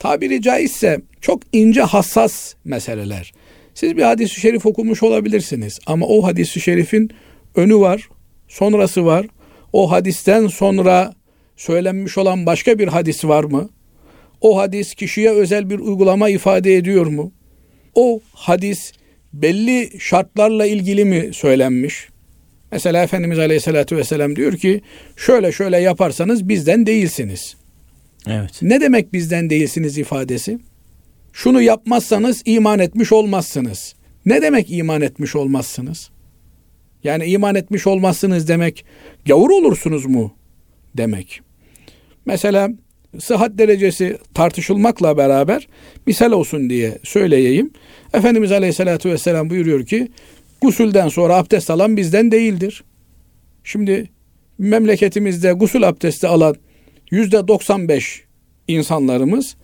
Tabiri 0.00 0.42
caizse 0.42 1.00
çok 1.20 1.42
ince 1.52 1.82
hassas 1.82 2.54
meseleler. 2.64 3.32
Siz 3.74 3.96
bir 3.96 4.02
hadis-i 4.02 4.40
şerif 4.40 4.66
okumuş 4.66 5.02
olabilirsiniz 5.02 5.78
ama 5.86 6.06
o 6.06 6.22
hadis-i 6.22 6.60
şerifin 6.60 7.10
önü 7.54 7.76
var, 7.76 8.08
sonrası 8.48 9.04
var. 9.04 9.26
O 9.72 9.90
hadisten 9.90 10.46
sonra 10.46 11.14
söylenmiş 11.56 12.18
olan 12.18 12.46
başka 12.46 12.78
bir 12.78 12.88
hadis 12.88 13.24
var 13.24 13.44
mı? 13.44 13.68
O 14.40 14.58
hadis 14.58 14.94
kişiye 14.94 15.30
özel 15.30 15.70
bir 15.70 15.78
uygulama 15.78 16.28
ifade 16.28 16.76
ediyor 16.76 17.06
mu? 17.06 17.32
O 17.94 18.20
hadis 18.32 18.92
belli 19.32 20.00
şartlarla 20.00 20.66
ilgili 20.66 21.04
mi 21.04 21.30
söylenmiş? 21.32 22.08
Mesela 22.72 23.02
Efendimiz 23.02 23.38
Aleyhisselatü 23.38 23.96
Vesselam 23.96 24.36
diyor 24.36 24.52
ki 24.52 24.80
şöyle 25.16 25.52
şöyle 25.52 25.78
yaparsanız 25.78 26.48
bizden 26.48 26.86
değilsiniz. 26.86 27.56
Evet. 28.26 28.62
Ne 28.62 28.80
demek 28.80 29.12
bizden 29.12 29.50
değilsiniz 29.50 29.98
ifadesi? 29.98 30.58
Şunu 31.32 31.62
yapmazsanız 31.62 32.42
iman 32.44 32.78
etmiş 32.78 33.12
olmazsınız. 33.12 33.94
Ne 34.26 34.42
demek 34.42 34.70
iman 34.70 35.00
etmiş 35.00 35.36
olmazsınız? 35.36 36.10
Yani 37.04 37.24
iman 37.24 37.54
etmiş 37.54 37.86
olmazsınız 37.86 38.48
demek 38.48 38.84
gavur 39.26 39.50
olursunuz 39.50 40.06
mu 40.06 40.34
demek. 40.96 41.40
Mesela 42.26 42.70
sıhhat 43.18 43.58
derecesi 43.58 44.18
tartışılmakla 44.34 45.16
beraber 45.16 45.68
misal 46.06 46.32
olsun 46.32 46.70
diye 46.70 46.98
söyleyeyim. 47.02 47.70
Efendimiz 48.14 48.52
Aleyhisselatü 48.52 49.10
Vesselam 49.10 49.50
buyuruyor 49.50 49.86
ki 49.86 50.08
gusülden 50.60 51.08
sonra 51.08 51.36
abdest 51.36 51.70
alan 51.70 51.96
bizden 51.96 52.30
değildir. 52.30 52.84
Şimdi 53.64 54.10
memleketimizde 54.58 55.52
gusül 55.52 55.88
abdesti 55.88 56.26
alan 56.26 56.56
95 57.12 58.24
insanlarımız 58.68 59.56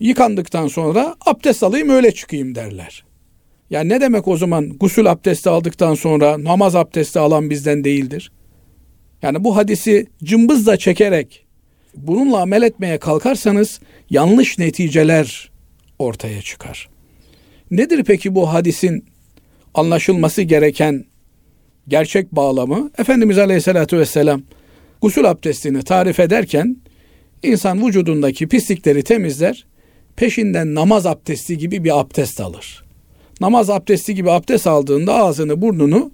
Yıkandıktan 0.00 0.68
sonra 0.68 1.16
abdest 1.26 1.62
alayım 1.62 1.88
öyle 1.88 2.12
çıkayım 2.12 2.54
derler. 2.54 3.04
Yani 3.70 3.88
ne 3.88 4.00
demek 4.00 4.28
o 4.28 4.36
zaman 4.36 4.68
gusül 4.68 5.10
abdesti 5.10 5.50
aldıktan 5.50 5.94
sonra 5.94 6.44
namaz 6.44 6.76
abdesti 6.76 7.18
alan 7.18 7.50
bizden 7.50 7.84
değildir? 7.84 8.32
Yani 9.22 9.44
bu 9.44 9.56
hadisi 9.56 10.06
cımbızla 10.24 10.76
çekerek 10.76 11.46
bununla 11.96 12.40
amel 12.40 12.62
etmeye 12.62 12.98
kalkarsanız 12.98 13.80
yanlış 14.10 14.58
neticeler 14.58 15.50
ortaya 15.98 16.42
çıkar. 16.42 16.88
Nedir 17.70 18.04
peki 18.04 18.34
bu 18.34 18.52
hadisin 18.52 19.04
anlaşılması 19.74 20.42
gereken 20.42 21.04
gerçek 21.88 22.32
bağlamı? 22.32 22.90
Efendimiz 22.98 23.38
Aleyhisselatü 23.38 23.98
Vesselam 23.98 24.42
gusül 25.02 25.30
abdestini 25.30 25.82
tarif 25.82 26.20
ederken 26.20 26.76
insan 27.42 27.86
vücudundaki 27.86 28.48
pislikleri 28.48 29.02
temizler, 29.02 29.66
peşinden 30.16 30.74
namaz 30.74 31.06
abdesti 31.06 31.58
gibi 31.58 31.84
bir 31.84 32.00
abdest 32.00 32.40
alır. 32.40 32.84
Namaz 33.40 33.70
abdesti 33.70 34.14
gibi 34.14 34.30
abdest 34.30 34.66
aldığında 34.66 35.14
ağzını 35.14 35.62
burnunu 35.62 36.10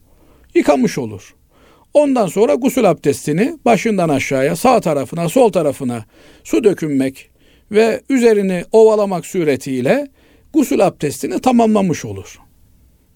yıkamış 0.54 0.98
olur. 0.98 1.34
Ondan 1.94 2.26
sonra 2.26 2.54
gusül 2.54 2.90
abdestini 2.90 3.58
başından 3.64 4.08
aşağıya, 4.08 4.56
sağ 4.56 4.80
tarafına, 4.80 5.28
sol 5.28 5.52
tarafına 5.52 6.04
su 6.44 6.64
dökünmek 6.64 7.30
ve 7.72 8.00
üzerini 8.08 8.64
ovalamak 8.72 9.26
suretiyle 9.26 10.08
gusül 10.52 10.86
abdestini 10.86 11.40
tamamlamış 11.40 12.04
olur. 12.04 12.38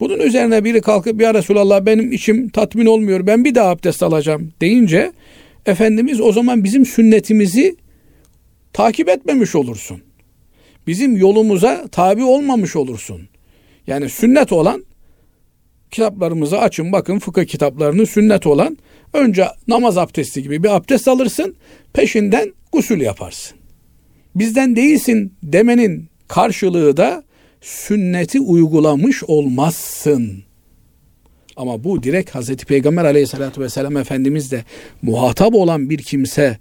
Bunun 0.01 0.19
üzerine 0.19 0.65
biri 0.65 0.81
kalkıp 0.81 1.21
ya 1.21 1.35
Resulallah 1.35 1.87
benim 1.87 2.13
içim 2.13 2.49
tatmin 2.49 2.87
olmuyor 2.87 3.27
ben 3.27 3.45
bir 3.45 3.55
daha 3.55 3.71
abdest 3.71 4.03
alacağım 4.03 4.53
deyince 4.61 5.13
Efendimiz 5.67 6.21
o 6.21 6.33
zaman 6.33 6.65
bizim 6.65 6.87
sünnetimizi 6.87 7.77
takip 8.73 9.09
etmemiş 9.09 9.55
olursun. 9.55 10.03
Bizim 10.87 11.17
yolumuza 11.17 11.89
tabi 11.89 12.25
olmamış 12.25 12.77
olursun. 12.77 13.29
Yani 13.87 14.09
sünnet 14.09 14.53
olan 14.53 14.85
kitaplarımızı 15.91 16.59
açın 16.59 16.93
bakın 16.93 17.19
fıkıh 17.19 17.45
kitaplarını 17.45 18.07
sünnet 18.07 18.47
olan 18.47 18.79
önce 19.13 19.47
namaz 19.69 19.99
abdesti 19.99 20.43
gibi 20.43 20.63
bir 20.63 20.77
abdest 20.77 21.09
alırsın 21.09 21.57
peşinden 21.93 22.53
gusül 22.73 23.01
yaparsın. 23.01 23.59
Bizden 24.35 24.77
değilsin 24.77 25.35
demenin 25.43 26.09
karşılığı 26.29 26.97
da 26.97 27.25
sünneti 27.61 28.41
uygulamış 28.41 29.25
olmazsın. 29.25 30.50
Ama 31.61 31.85
bu 31.85 32.03
direkt 32.03 32.31
Hazreti 32.31 32.67
Peygamber 32.67 33.05
aleyhissalatü 33.05 33.61
vesselam 33.61 33.97
Efendimiz 33.97 34.53
de 34.53 34.65
muhatap 35.03 35.55
olan 35.55 35.91
bir 35.91 35.99
kimse 35.99 36.59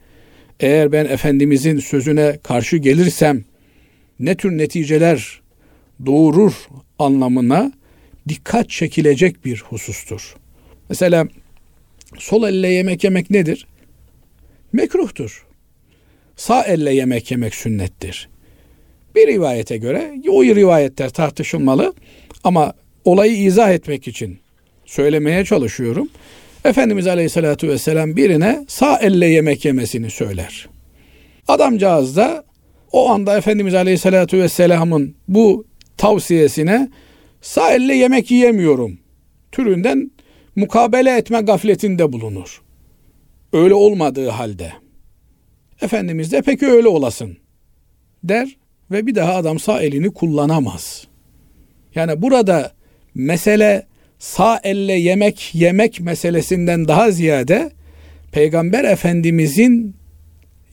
eğer 0.60 0.92
ben 0.92 1.06
Efendimizin 1.06 1.80
sözüne 1.80 2.38
karşı 2.44 2.78
gelirsem 2.78 3.44
ne 4.20 4.36
tür 4.36 4.58
neticeler 4.58 5.42
doğurur 6.06 6.54
anlamına 7.00 7.72
dikkat 8.30 8.70
çekilecek 8.70 9.46
bir 9.46 9.60
husustur. 9.60 10.36
Mesela 10.90 11.28
sol 12.18 12.48
elle 12.48 12.68
yemek 12.68 13.04
yemek 13.04 13.30
nedir? 13.30 13.68
Mekruhtur. 14.74 15.46
Sağ 16.36 16.64
elle 16.64 16.94
yemek 16.94 17.32
yemek 17.32 17.56
sünnettir. 17.56 18.30
Bir 19.16 19.28
rivayete 19.28 19.78
göre 19.78 20.14
o 20.30 20.44
rivayetler 20.44 21.10
tartışılmalı 21.10 21.94
ama 22.44 22.74
olayı 23.06 23.38
izah 23.38 23.72
etmek 23.72 24.08
için 24.08 24.40
söylemeye 24.90 25.46
çalışıyorum. 25.46 26.10
Efendimiz 26.66 27.08
Aleyhisselatü 27.08 27.70
Vesselam 27.70 28.16
birine 28.16 28.66
sağ 28.68 29.00
elle 29.00 29.26
yemek 29.26 29.66
yemesini 29.66 30.10
söyler. 30.10 30.70
Adamcağız 31.48 32.16
da 32.16 32.44
o 32.92 33.10
anda 33.10 33.38
Efendimiz 33.38 33.74
Aleyhisselatü 33.74 34.38
Vesselam'ın 34.38 35.16
bu 35.28 35.66
tavsiyesine 35.98 36.90
sağ 37.42 37.72
elle 37.72 37.96
yemek 37.96 38.32
yiyemiyorum 38.32 39.00
türünden 39.52 40.12
mukabele 40.56 41.18
etme 41.18 41.42
gafletinde 41.42 42.14
bulunur. 42.14 42.62
Öyle 43.54 43.74
olmadığı 43.74 44.30
halde. 44.30 44.74
Efendimiz 45.82 46.32
de 46.32 46.42
peki 46.42 46.68
öyle 46.68 46.88
olasın 46.88 47.38
der 48.24 48.58
ve 48.92 49.08
bir 49.08 49.16
daha 49.16 49.36
adam 49.36 49.60
sağ 49.60 49.82
elini 49.82 50.14
kullanamaz. 50.14 51.08
Yani 51.96 52.22
burada 52.22 52.72
mesele 53.16 53.89
sağ 54.20 54.60
elle 54.64 54.94
yemek 54.94 55.56
yemek 55.56 56.00
meselesinden 56.00 56.88
daha 56.88 57.12
ziyade 57.12 57.72
Peygamber 58.32 58.84
Efendimizin 58.84 59.96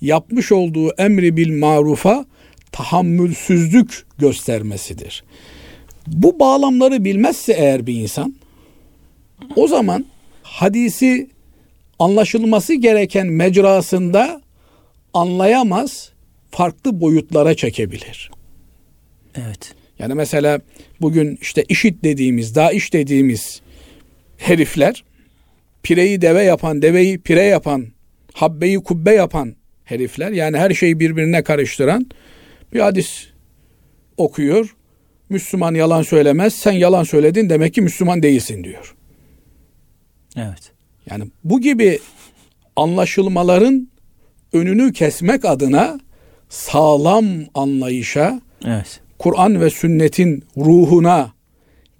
yapmış 0.01 0.53
olduğu 0.53 0.91
emri 0.99 1.37
bil 1.37 1.59
marufa 1.59 2.27
tahammülsüzlük 2.73 4.07
göstermesidir. 4.19 5.25
Bu 6.07 6.39
bağlamları 6.39 7.05
bilmezse 7.05 7.53
eğer 7.53 7.87
bir 7.87 7.95
insan 7.95 8.35
o 9.57 9.69
zaman 9.69 10.07
hadisi 10.43 11.31
anlaşılması 11.99 12.75
gereken 12.75 13.27
mecrasında 13.27 14.41
anlayamaz, 15.15 16.13
farklı 16.51 17.01
boyutlara 17.01 17.55
çekebilir. 17.55 18.31
Evet. 19.35 19.75
Yani 19.99 20.15
mesela 20.15 20.61
bugün 21.01 21.39
işte 21.41 21.65
işit 21.69 22.05
dediğimiz, 22.05 22.55
daha 22.55 22.73
iş 22.73 22.93
dediğimiz 22.93 23.61
herifler 24.37 25.05
pireyi 25.83 26.21
deve 26.21 26.43
yapan, 26.43 26.83
deveyi 26.83 27.19
pire 27.19 27.43
yapan, 27.43 27.87
habbeyi 28.33 28.77
kubbe 28.77 29.13
yapan 29.13 29.57
herifler 29.85 30.33
yani 30.33 30.59
her 30.59 30.71
şeyi 30.71 31.01
birbirine 31.01 31.43
karıştıran 31.43 32.07
bir 32.73 32.81
hadis 32.81 33.27
okuyor. 34.17 34.77
Müslüman 35.29 35.75
yalan 35.75 36.03
söylemez. 36.03 36.55
Sen 36.55 36.73
yalan 36.73 37.05
söyledin 37.05 37.51
demek 37.51 37.75
ki 37.75 37.83
Müslüman 37.83 38.23
değilsin 38.23 38.65
diyor. 38.65 38.95
Evet. 40.37 40.73
Yani 41.11 41.25
bu 41.45 41.61
gibi 41.61 41.99
anlaşılmaların 42.77 43.89
önünü 44.53 44.93
kesmek 44.93 45.45
adına 45.45 46.01
sağlam 46.49 47.27
anlayışa, 47.55 48.41
evet. 48.65 49.01
Kur'an 49.18 49.61
ve 49.61 49.70
sünnetin 49.70 50.44
ruhuna, 50.57 51.33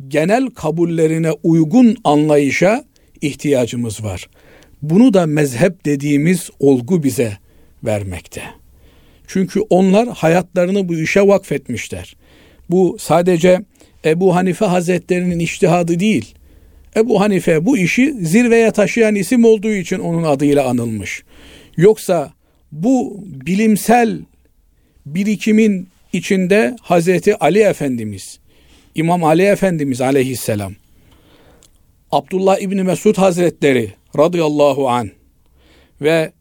genel 0.09 0.47
kabullerine 0.47 1.33
uygun 1.43 1.97
anlayışa 2.05 2.85
ihtiyacımız 3.21 4.05
var. 4.05 4.29
Bunu 4.83 5.15
da 5.15 5.27
mezhep 5.27 5.85
dediğimiz 5.85 6.51
olgu 6.61 7.03
bize 7.03 7.39
vermekte. 7.85 8.43
Çünkü 9.27 9.61
onlar 9.61 10.09
hayatlarını 10.09 10.89
bu 10.89 10.95
işe 10.95 11.21
vakfetmişler. 11.21 12.17
Bu 12.71 12.97
sadece 13.01 13.61
Ebu 14.05 14.37
Hanife 14.37 14.65
Hazretlerinin 14.65 15.39
iştihadı 15.39 16.01
değil. 16.01 16.35
Ebu 16.97 17.21
Hanife 17.21 17.67
bu 17.67 17.79
işi 17.79 18.15
zirveye 18.21 18.71
taşıyan 18.71 19.15
isim 19.15 19.45
olduğu 19.45 19.73
için 19.73 19.99
onun 19.99 20.23
adıyla 20.23 20.67
anılmış. 20.69 21.23
Yoksa 21.77 22.33
bu 22.73 23.25
bilimsel 23.27 24.19
birikimin 25.07 25.89
içinde 26.17 26.77
Hazreti 26.83 27.37
Ali 27.37 27.59
Efendimiz, 27.59 28.39
İmam 28.95 29.25
Ali 29.25 29.43
Efendimiz 29.43 30.01
aleyhisselam, 30.01 30.73
Abdullah 32.11 32.59
İbni 32.59 32.83
Mesud 32.83 33.19
Hazretleri 33.19 33.93
radıyallahu 34.19 34.89
an 34.89 35.11
ve 36.01 36.33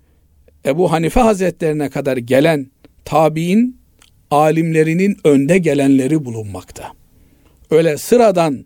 Ebu 0.66 0.92
Hanife 0.92 1.20
Hazretlerine 1.20 1.90
kadar 1.90 2.18
gelen 2.18 2.68
tabi'in 3.06 3.78
alimlerinin 4.32 5.18
önde 5.24 5.58
gelenleri 5.58 6.26
bulunmakta. 6.26 6.92
Öyle 7.72 7.98
sıradan 7.98 8.66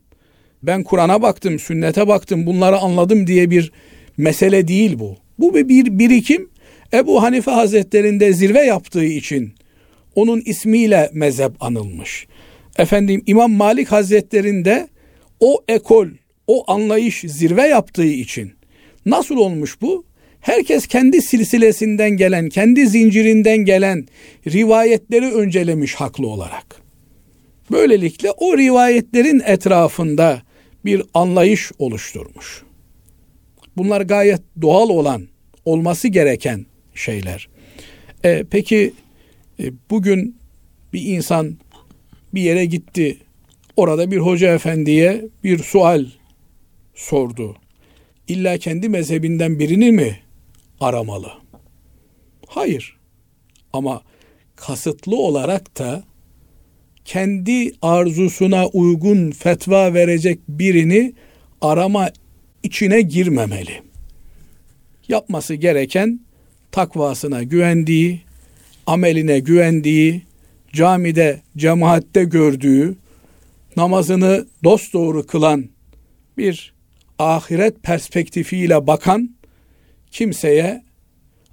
ben 0.63 0.83
Kur'an'a 0.83 1.21
baktım, 1.21 1.59
sünnete 1.59 2.07
baktım, 2.07 2.45
bunları 2.45 2.77
anladım 2.77 3.27
diye 3.27 3.51
bir 3.51 3.71
mesele 4.17 4.67
değil 4.67 4.99
bu. 4.99 5.17
Bu 5.39 5.55
bir, 5.55 5.69
bir 5.69 5.99
birikim 5.99 6.49
Ebu 6.93 7.23
Hanife 7.23 7.51
Hazretlerinde 7.51 8.33
zirve 8.33 8.59
yaptığı 8.59 9.05
için 9.05 9.53
onun 10.19 10.41
ismiyle 10.45 11.09
mezhep 11.13 11.51
anılmış. 11.63 12.27
Efendim 12.77 13.23
İmam 13.25 13.51
Malik 13.51 13.91
Hazretlerinde 13.91 14.87
o 15.39 15.63
ekol, 15.67 16.07
o 16.47 16.71
anlayış 16.71 17.21
zirve 17.27 17.67
yaptığı 17.67 18.05
için 18.05 18.53
nasıl 19.05 19.37
olmuş 19.37 19.81
bu? 19.81 20.05
Herkes 20.41 20.87
kendi 20.87 21.21
silsilesinden 21.21 22.11
gelen, 22.11 22.49
kendi 22.49 22.87
zincirinden 22.87 23.57
gelen 23.57 24.07
rivayetleri 24.47 25.33
öncelemiş 25.33 25.95
haklı 25.95 26.27
olarak. 26.27 26.81
Böylelikle 27.71 28.31
o 28.31 28.57
rivayetlerin 28.57 29.41
etrafında 29.45 30.41
bir 30.85 31.03
anlayış 31.13 31.71
oluşturmuş. 31.79 32.63
Bunlar 33.77 34.01
gayet 34.01 34.41
doğal 34.61 34.89
olan, 34.89 35.27
olması 35.65 36.07
gereken 36.07 36.65
şeyler. 36.95 37.49
E, 38.23 38.43
peki 38.51 38.93
bugün 39.89 40.37
bir 40.93 41.01
insan 41.05 41.57
bir 42.33 42.41
yere 42.41 42.65
gitti. 42.65 43.17
Orada 43.75 44.11
bir 44.11 44.17
hoca 44.17 44.53
efendiye 44.53 45.25
bir 45.43 45.57
sual 45.57 46.05
sordu. 46.95 47.55
İlla 48.27 48.57
kendi 48.57 48.89
mezhebinden 48.89 49.59
birini 49.59 49.91
mi 49.91 50.19
aramalı? 50.79 51.31
Hayır. 52.47 52.97
Ama 53.73 54.01
kasıtlı 54.55 55.17
olarak 55.17 55.79
da 55.79 56.03
kendi 57.05 57.71
arzusuna 57.81 58.67
uygun 58.67 59.31
fetva 59.31 59.93
verecek 59.93 60.39
birini 60.49 61.13
arama 61.61 62.11
içine 62.63 63.01
girmemeli. 63.01 63.81
Yapması 65.07 65.55
gereken 65.55 66.19
takvasına 66.71 67.43
güvendiği, 67.43 68.21
ameline 68.89 69.39
güvendiği, 69.39 70.21
camide, 70.73 71.41
cemaatte 71.57 72.23
gördüğü, 72.23 72.95
namazını 73.75 74.47
dosdoğru 74.63 75.27
kılan 75.27 75.69
bir 76.37 76.73
ahiret 77.19 77.83
perspektifiyle 77.83 78.87
bakan 78.87 79.35
kimseye, 80.11 80.83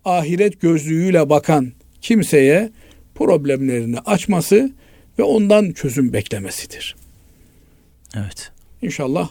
ahiret 0.05 0.61
gözlüğüyle 0.61 1.31
bakan 1.31 1.73
kimseye 2.01 2.71
problemlerini 3.15 3.99
açması 3.99 4.73
ve 5.19 5.23
ondan 5.23 5.73
çözüm 5.73 6.13
beklemesidir. 6.13 6.97
Evet. 8.15 8.53
İnşallah 8.83 9.31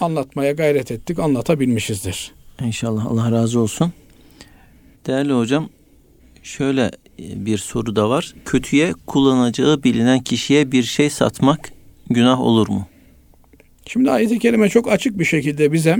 anlatmaya 0.00 0.52
gayret 0.52 0.90
ettik, 0.90 1.18
anlatabilmişizdir. 1.18 2.32
İnşallah 2.60 3.06
Allah 3.06 3.32
razı 3.32 3.60
olsun. 3.60 3.92
Değerli 5.06 5.32
hocam, 5.32 5.68
şöyle 6.43 6.91
bir 7.19 7.57
soru 7.57 7.95
da 7.95 8.09
var. 8.09 8.33
Kötüye 8.45 8.93
kullanacağı 9.07 9.83
bilinen 9.83 10.19
kişiye 10.19 10.71
bir 10.71 10.83
şey 10.83 11.09
satmak 11.09 11.73
günah 12.09 12.39
olur 12.39 12.69
mu? 12.69 12.87
Şimdi 13.85 14.11
ayet-i 14.11 14.39
kerime 14.39 14.69
çok 14.69 14.91
açık 14.91 15.19
bir 15.19 15.25
şekilde 15.25 15.71
bize 15.71 15.97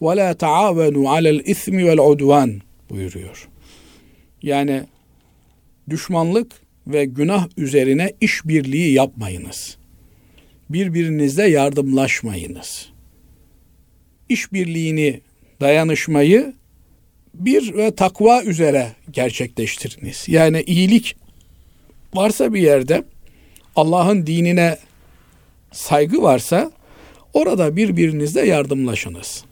وَلَا 0.00 0.34
تَعَاوَنُوا 0.34 1.08
عَلَى 1.16 1.40
الْاِثْمِ 1.40 1.82
وَالْعُدْوَانِ 1.82 2.60
buyuruyor. 2.90 3.48
Yani 4.42 4.82
düşmanlık 5.90 6.52
ve 6.86 7.04
günah 7.04 7.48
üzerine 7.56 8.12
işbirliği 8.20 8.92
yapmayınız. 8.92 9.76
Birbirinizle 10.70 11.48
yardımlaşmayınız. 11.48 12.88
İşbirliğini, 14.28 15.20
dayanışmayı 15.60 16.54
bir 17.33 17.73
ve 17.73 17.95
takva 17.95 18.43
üzere 18.43 18.91
gerçekleştiriniz. 19.11 20.25
Yani 20.27 20.61
iyilik 20.61 21.15
varsa 22.13 22.53
bir 22.53 22.61
yerde 22.61 23.03
Allah'ın 23.75 24.27
dinine 24.27 24.77
saygı 25.71 26.21
varsa 26.21 26.71
orada 27.33 27.75
birbirinizle 27.75 28.47
yardımlaşınız. 28.47 29.43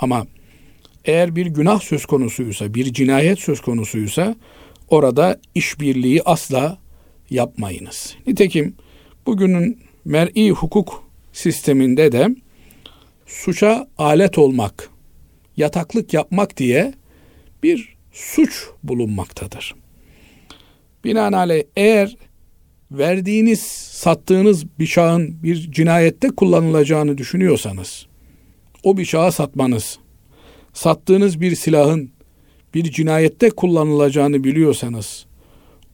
Ama 0.00 0.26
eğer 1.04 1.36
bir 1.36 1.46
günah 1.46 1.80
söz 1.80 2.06
konusuysa, 2.06 2.74
bir 2.74 2.92
cinayet 2.92 3.38
söz 3.38 3.60
konusuysa 3.60 4.36
orada 4.88 5.40
işbirliği 5.54 6.22
asla 6.22 6.78
yapmayınız. 7.30 8.16
Nitekim 8.26 8.74
bugünün 9.26 9.78
mer'i 10.04 10.50
hukuk 10.50 11.04
sisteminde 11.32 12.12
de 12.12 12.28
suça 13.26 13.88
alet 13.98 14.38
olmak, 14.38 14.90
yataklık 15.56 16.14
yapmak 16.14 16.56
diye 16.56 16.94
bir 17.62 17.96
suç 18.12 18.66
bulunmaktadır. 18.82 19.74
Binaenaleyh 21.04 21.62
eğer 21.76 22.16
verdiğiniz, 22.90 23.60
sattığınız 23.90 24.66
bıçağın 24.66 25.42
bir 25.42 25.72
cinayette 25.72 26.28
kullanılacağını 26.28 27.18
düşünüyorsanız, 27.18 28.06
o 28.82 28.96
bıçağı 28.96 29.32
satmanız, 29.32 29.98
sattığınız 30.72 31.40
bir 31.40 31.54
silahın 31.54 32.10
bir 32.74 32.90
cinayette 32.90 33.50
kullanılacağını 33.50 34.44
biliyorsanız, 34.44 35.26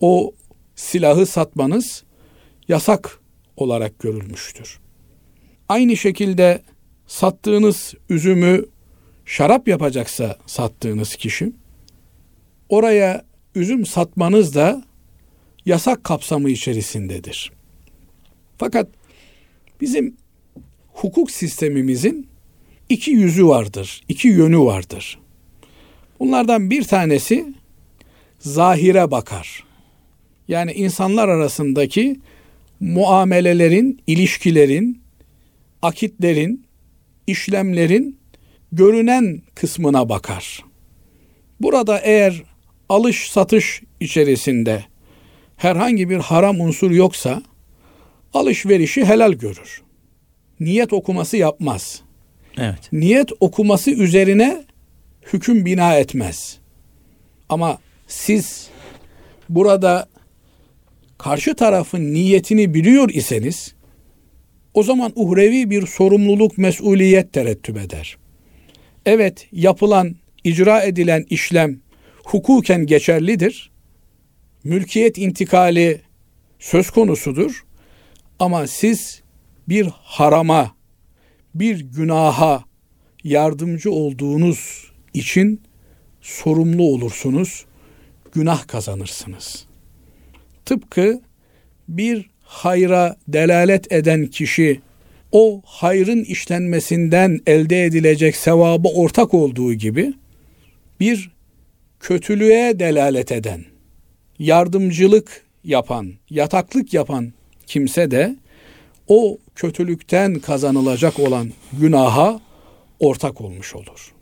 o 0.01 0.35
silahı 0.75 1.27
satmanız 1.27 2.05
yasak 2.69 3.21
olarak 3.57 3.99
görülmüştür. 3.99 4.79
Aynı 5.69 5.97
şekilde 5.97 6.63
sattığınız 7.07 7.95
üzümü 8.09 8.65
şarap 9.27 9.69
yapacaksa 9.69 10.39
sattığınız 10.47 11.17
kişi, 11.17 11.53
oraya 12.69 13.25
üzüm 13.55 13.87
satmanız 13.87 14.55
da 14.55 14.85
yasak 15.67 16.05
kapsamı 16.05 16.51
içerisindedir. 16.51 17.53
Fakat 18.59 18.89
bizim 19.81 20.17
hukuk 20.93 21.31
sistemimizin 21.31 22.29
iki 22.89 23.11
yüzü 23.11 23.47
vardır, 23.47 24.03
iki 24.09 24.29
yönü 24.29 24.59
vardır. 24.59 25.19
Bunlardan 26.21 26.71
bir 26.71 26.83
tanesi 26.85 27.55
zahire 28.39 29.11
bakar. 29.11 29.65
Yani 30.49 30.73
insanlar 30.73 31.29
arasındaki 31.29 32.21
muamelelerin, 32.81 34.01
ilişkilerin, 34.07 35.03
akitlerin, 35.83 36.67
işlemlerin 37.27 38.19
görünen 38.73 39.43
kısmına 39.55 40.09
bakar. 40.09 40.65
Burada 41.61 41.99
eğer 41.99 42.43
alış 42.89 43.31
satış 43.31 43.83
içerisinde 44.01 44.85
herhangi 45.57 46.11
bir 46.11 46.17
haram 46.17 46.61
unsur 46.61 46.91
yoksa 46.91 47.43
alışverişi 48.35 49.05
helal 49.05 49.33
görür. 49.33 49.83
Niyet 50.61 50.93
okuması 50.93 51.37
yapmaz. 51.37 52.03
Evet. 52.59 52.93
Niyet 52.93 53.31
okuması 53.41 53.91
üzerine 53.91 54.65
hüküm 55.33 55.65
bina 55.65 55.95
etmez. 55.95 56.59
Ama 57.49 57.79
siz 58.07 58.69
burada 59.49 60.09
karşı 61.19 61.55
tarafın 61.55 62.15
niyetini 62.15 62.75
biliyor 62.75 63.11
iseniz 63.11 63.75
o 64.75 64.83
zaman 64.83 65.13
uhrevi 65.15 65.71
bir 65.71 65.87
sorumluluk, 65.87 66.59
mesuliyet 66.59 67.33
terettüp 67.33 67.77
eder. 67.77 68.17
Evet, 69.07 69.49
yapılan, 69.53 70.17
icra 70.45 70.83
edilen 70.83 71.27
işlem 71.31 71.81
hukuken 72.25 72.87
geçerlidir. 72.87 73.71
Mülkiyet 74.65 75.19
intikali 75.19 76.01
söz 76.59 76.91
konusudur. 76.91 77.65
Ama 78.39 78.67
siz 78.67 79.23
bir 79.69 79.89
harama, 79.93 80.75
bir 81.55 81.81
günaha 81.81 82.65
yardımcı 83.25 83.91
olduğunuz 83.91 84.91
için 85.15 85.63
sorumlu 86.21 86.83
olursunuz, 86.83 87.65
günah 88.33 88.69
kazanırsınız. 88.69 89.67
Tıpkı 90.65 91.21
bir 91.89 92.31
hayra 92.43 93.17
delalet 93.29 93.93
eden 93.93 94.27
kişi 94.27 94.81
o 95.33 95.63
hayrın 95.65 96.25
işlenmesinden 96.25 97.41
elde 97.47 97.85
edilecek 97.85 98.37
sevabı 98.37 98.89
ortak 98.89 99.35
olduğu 99.35 99.75
gibi 99.75 100.15
bir 101.01 101.31
kötülüğe 102.01 102.79
delalet 102.79 103.33
eden, 103.33 103.65
yardımcılık 104.39 105.45
yapan, 105.65 106.13
yataklık 106.31 106.95
yapan 106.95 107.33
kimse 107.67 108.11
de 108.11 108.37
o 109.09 109.39
kötülükten 109.55 110.35
kazanılacak 110.35 111.19
olan 111.19 111.53
günaha 111.73 112.41
ortak 113.01 113.41
olmuş 113.41 113.75
olur. 113.75 114.15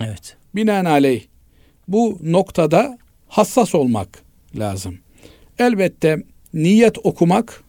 Evet. 0.00 0.36
Binaenaleyh 0.54 1.22
bu 1.88 2.18
noktada 2.22 2.98
hassas 3.28 3.74
olmak 3.74 4.22
lazım. 4.58 4.98
Elbette 5.58 6.16
niyet 6.54 6.98
okumak 7.06 7.64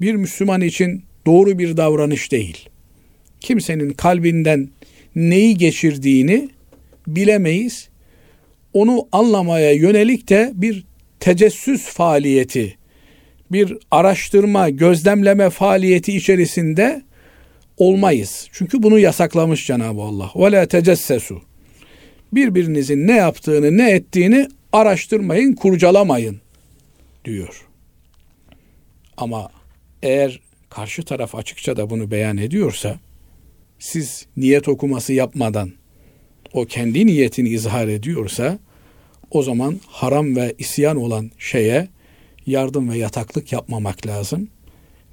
bir 0.00 0.14
Müslüman 0.14 0.60
için 0.60 1.05
doğru 1.26 1.58
bir 1.58 1.76
davranış 1.76 2.32
değil. 2.32 2.68
Kimsenin 3.40 3.90
kalbinden 3.90 4.68
neyi 5.16 5.56
geçirdiğini 5.56 6.48
bilemeyiz. 7.06 7.88
Onu 8.72 9.08
anlamaya 9.12 9.72
yönelik 9.72 10.28
de 10.28 10.52
bir 10.54 10.84
tecessüs 11.20 11.82
faaliyeti, 11.82 12.76
bir 13.52 13.78
araştırma, 13.90 14.68
gözlemleme 14.68 15.50
faaliyeti 15.50 16.16
içerisinde 16.16 17.02
olmayız. 17.76 18.48
Çünkü 18.52 18.82
bunu 18.82 18.98
yasaklamış 18.98 19.66
Cenab-ı 19.66 20.00
Allah. 20.00 20.30
Ve 20.36 20.52
la 20.52 20.66
tecessesu. 20.66 21.42
Birbirinizin 22.32 23.06
ne 23.06 23.16
yaptığını, 23.16 23.76
ne 23.76 23.90
ettiğini 23.90 24.48
araştırmayın, 24.72 25.52
kurcalamayın 25.52 26.40
diyor. 27.24 27.66
Ama 29.16 29.50
eğer 30.02 30.40
karşı 30.70 31.02
taraf 31.02 31.34
açıkça 31.34 31.76
da 31.76 31.90
bunu 31.90 32.10
beyan 32.10 32.36
ediyorsa 32.36 32.98
siz 33.78 34.26
niyet 34.36 34.68
okuması 34.68 35.12
yapmadan 35.12 35.72
o 36.52 36.64
kendi 36.64 37.06
niyetini 37.06 37.48
izhar 37.48 37.88
ediyorsa 37.88 38.58
o 39.30 39.42
zaman 39.42 39.80
haram 39.86 40.36
ve 40.36 40.54
isyan 40.58 40.96
olan 40.96 41.30
şeye 41.38 41.88
yardım 42.46 42.90
ve 42.90 42.98
yataklık 42.98 43.52
yapmamak 43.52 44.06
lazım. 44.06 44.48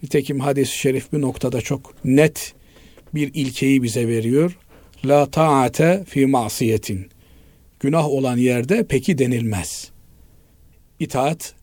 Nitekim 0.03 0.39
hadis-i 0.39 0.77
şerif 0.77 1.13
bir 1.13 1.21
noktada 1.21 1.61
çok 1.61 2.05
net 2.05 2.53
bir 3.13 3.31
ilkeyi 3.33 3.83
bize 3.83 4.07
veriyor. 4.07 4.57
La 5.05 5.31
taate 5.31 6.03
fi 6.07 6.25
masiyetin. 6.25 7.09
Günah 7.79 8.05
olan 8.05 8.37
yerde 8.37 8.85
peki 8.89 9.17
denilmez. 9.17 9.91
İtaat 10.99 11.53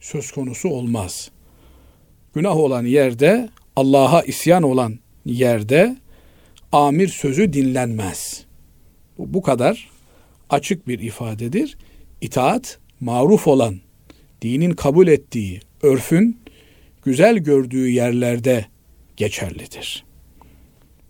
söz 0.00 0.32
konusu 0.32 0.68
olmaz. 0.68 1.30
Günah 2.34 2.56
olan 2.56 2.84
yerde, 2.84 3.48
Allah'a 3.76 4.22
isyan 4.22 4.62
olan 4.62 4.98
yerde 5.26 5.96
amir 6.72 7.08
sözü 7.08 7.52
dinlenmez. 7.52 8.44
Bu, 9.18 9.34
bu 9.34 9.42
kadar 9.42 9.90
açık 10.50 10.88
bir 10.88 10.98
ifadedir. 10.98 11.76
İtaat 12.20 12.78
maruf 13.00 13.48
olan, 13.48 13.76
dinin 14.42 14.70
kabul 14.70 15.06
ettiği, 15.06 15.60
örfün 15.82 16.40
güzel 17.04 17.38
gördüğü 17.38 17.88
yerlerde 17.88 18.64
geçerlidir. 19.16 20.04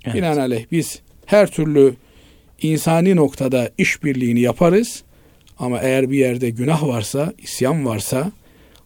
Evet. 0.04 0.16
Binaenaleyh 0.16 0.66
biz 0.70 1.02
her 1.26 1.50
türlü 1.50 1.94
insani 2.62 3.16
noktada 3.16 3.70
işbirliğini 3.78 4.40
yaparız 4.40 5.02
ama 5.58 5.80
eğer 5.80 6.10
bir 6.10 6.18
yerde 6.18 6.50
günah 6.50 6.86
varsa, 6.86 7.32
isyan 7.38 7.86
varsa, 7.86 8.32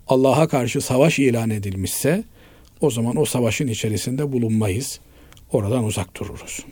Allah'a 0.09 0.49
karşı 0.49 0.81
savaş 0.81 1.18
ilan 1.18 1.51
edilmişse 1.51 2.25
o 2.81 2.90
zaman 2.90 3.16
o 3.16 3.25
savaşın 3.25 3.68
içerisinde 3.68 4.33
bulunmayız. 4.33 5.01
Oradan 5.53 5.85
uzak 5.85 6.16
dururuz. 6.16 6.64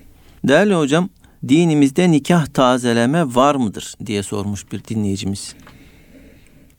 Değerli 0.44 0.74
hocam, 0.74 1.08
dinimizde 1.48 2.10
nikah 2.10 2.46
tazeleme 2.46 3.34
var 3.34 3.54
mıdır 3.54 3.94
diye 4.06 4.22
sormuş 4.22 4.72
bir 4.72 4.84
dinleyicimiz. 4.84 5.54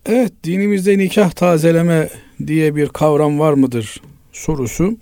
Evet, 0.06 0.34
dinimizde 0.44 0.98
nikah 0.98 1.32
tazeleme 1.32 2.10
diye 2.48 2.76
bir 2.76 2.88
kavram 2.88 3.40
var 3.40 3.54
mıdır 3.54 4.02
sorusu. 4.34 4.98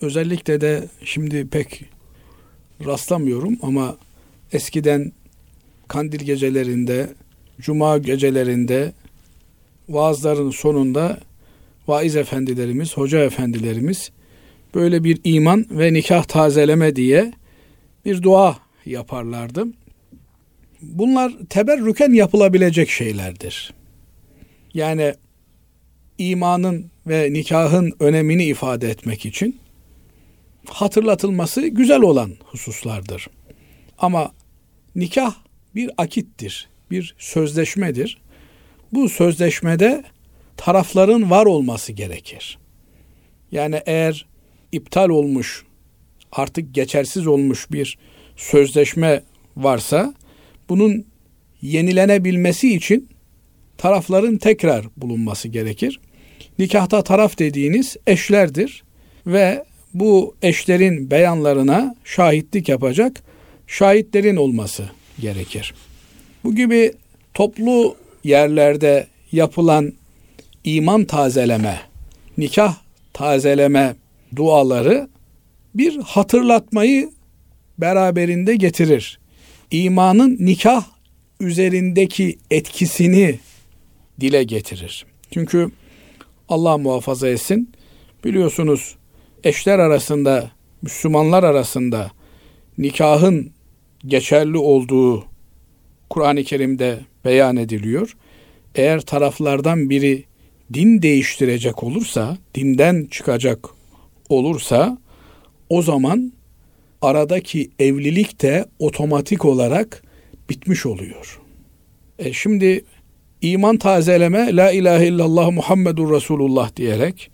Özellikle 0.00 0.60
de 0.60 0.88
şimdi 1.04 1.48
pek 1.48 1.84
rastlamıyorum 2.86 3.58
ama 3.62 3.96
eskiden 4.52 5.12
kandil 5.88 6.18
gecelerinde, 6.18 7.10
cuma 7.60 7.98
gecelerinde 7.98 8.92
vaazların 9.90 10.50
sonunda 10.50 11.20
vaiz 11.88 12.16
efendilerimiz, 12.16 12.96
hoca 12.96 13.18
efendilerimiz 13.18 14.10
böyle 14.74 15.04
bir 15.04 15.20
iman 15.24 15.66
ve 15.70 15.92
nikah 15.92 16.24
tazeleme 16.24 16.96
diye 16.96 17.32
bir 18.04 18.22
dua 18.22 18.58
yaparlardı. 18.86 19.66
Bunlar 20.82 21.32
teberrüken 21.48 22.12
yapılabilecek 22.12 22.90
şeylerdir. 22.90 23.74
Yani 24.74 25.14
imanın 26.18 26.90
ve 27.06 27.32
nikahın 27.32 27.92
önemini 28.00 28.44
ifade 28.44 28.90
etmek 28.90 29.26
için 29.26 29.60
hatırlatılması 30.66 31.66
güzel 31.66 32.00
olan 32.00 32.32
hususlardır. 32.44 33.26
Ama 33.98 34.32
nikah 34.94 35.34
bir 35.74 35.90
akittir, 35.98 36.68
bir 36.90 37.14
sözleşmedir. 37.18 38.18
Bu 38.92 39.08
sözleşmede 39.08 40.04
tarafların 40.56 41.30
var 41.30 41.46
olması 41.46 41.92
gerekir. 41.92 42.58
Yani 43.52 43.80
eğer 43.86 44.26
iptal 44.72 45.08
olmuş, 45.08 45.64
artık 46.32 46.74
geçersiz 46.74 47.26
olmuş 47.26 47.70
bir 47.72 47.98
sözleşme 48.36 49.22
varsa 49.56 50.14
bunun 50.68 51.06
yenilenebilmesi 51.62 52.74
için 52.74 53.08
tarafların 53.78 54.36
tekrar 54.36 54.86
bulunması 54.96 55.48
gerekir. 55.48 56.00
Nikahta 56.58 57.02
taraf 57.02 57.38
dediğiniz 57.38 57.96
eşlerdir 58.06 58.82
ve 59.26 59.64
bu 59.94 60.34
eşlerin 60.42 61.10
beyanlarına 61.10 61.96
şahitlik 62.04 62.68
yapacak 62.68 63.22
şahitlerin 63.66 64.36
olması 64.36 64.90
gerekir. 65.20 65.74
Bu 66.44 66.54
gibi 66.54 66.92
toplu 67.34 67.96
yerlerde 68.24 69.06
yapılan 69.32 69.92
iman 70.64 71.04
tazeleme, 71.04 71.80
nikah 72.38 72.76
tazeleme 73.12 73.96
duaları 74.36 75.08
bir 75.74 75.98
hatırlatmayı 75.98 77.10
beraberinde 77.78 78.56
getirir. 78.56 79.20
İmanın 79.70 80.36
nikah 80.40 80.84
üzerindeki 81.40 82.38
etkisini 82.50 83.38
dile 84.20 84.42
getirir. 84.42 85.06
Çünkü 85.30 85.70
Allah 86.48 86.78
muhafaza 86.78 87.28
etsin. 87.28 87.72
Biliyorsunuz 88.24 88.96
eşler 89.44 89.78
arasında, 89.78 90.50
Müslümanlar 90.82 91.42
arasında 91.44 92.10
nikahın 92.78 93.50
geçerli 94.06 94.58
olduğu 94.58 95.24
Kur'an-ı 96.10 96.44
Kerim'de 96.44 97.00
beyan 97.24 97.56
ediliyor. 97.56 98.16
Eğer 98.74 99.00
taraflardan 99.00 99.90
biri 99.90 100.24
din 100.74 101.02
değiştirecek 101.02 101.82
olursa, 101.82 102.38
dinden 102.54 103.06
çıkacak 103.10 103.68
olursa 104.28 104.98
o 105.68 105.82
zaman 105.82 106.32
aradaki 107.02 107.70
evlilik 107.78 108.42
de 108.42 108.64
otomatik 108.78 109.44
olarak 109.44 110.02
bitmiş 110.50 110.86
oluyor. 110.86 111.40
E 112.18 112.32
şimdi 112.32 112.84
iman 113.42 113.76
tazeleme 113.76 114.56
la 114.56 114.70
ilahe 114.70 115.06
illallah 115.06 115.50
Muhammedur 115.50 116.14
Resulullah 116.14 116.76
diyerek 116.76 117.30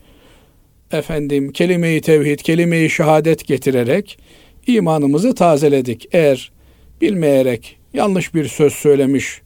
efendim 0.93 1.53
kelime-i 1.53 2.01
tevhid, 2.01 2.39
kelime-i 2.39 2.91
şehadet 2.91 3.47
getirerek 3.47 4.19
imanımızı 4.67 5.35
tazeledik. 5.35 6.09
Eğer 6.13 6.53
bilmeyerek 7.01 7.79
yanlış 7.95 8.35
bir 8.35 8.49
söz 8.49 8.73
söylemiş, 8.73 9.41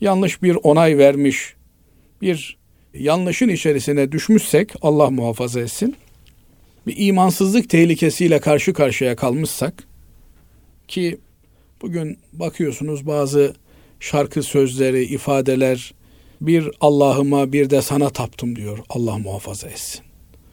yanlış 0.00 0.42
bir 0.42 0.58
onay 0.62 0.98
vermiş, 0.98 1.54
bir 2.22 2.58
yanlışın 2.94 3.48
içerisine 3.48 4.12
düşmüşsek 4.12 4.72
Allah 4.82 5.10
muhafaza 5.10 5.60
etsin. 5.60 5.96
Bir 6.86 6.94
imansızlık 6.96 7.70
tehlikesiyle 7.70 8.40
karşı 8.40 8.72
karşıya 8.72 9.16
kalmışsak 9.16 9.84
ki 10.88 11.18
bugün 11.82 12.18
bakıyorsunuz 12.32 13.06
bazı 13.06 13.54
şarkı 14.00 14.42
sözleri, 14.42 15.04
ifadeler 15.04 15.94
bir 16.40 16.70
Allah'ıma 16.80 17.52
bir 17.52 17.70
de 17.70 17.82
sana 17.82 18.10
taptım 18.10 18.56
diyor. 18.56 18.78
Allah 18.88 19.18
muhafaza 19.18 19.68
etsin. 19.68 20.00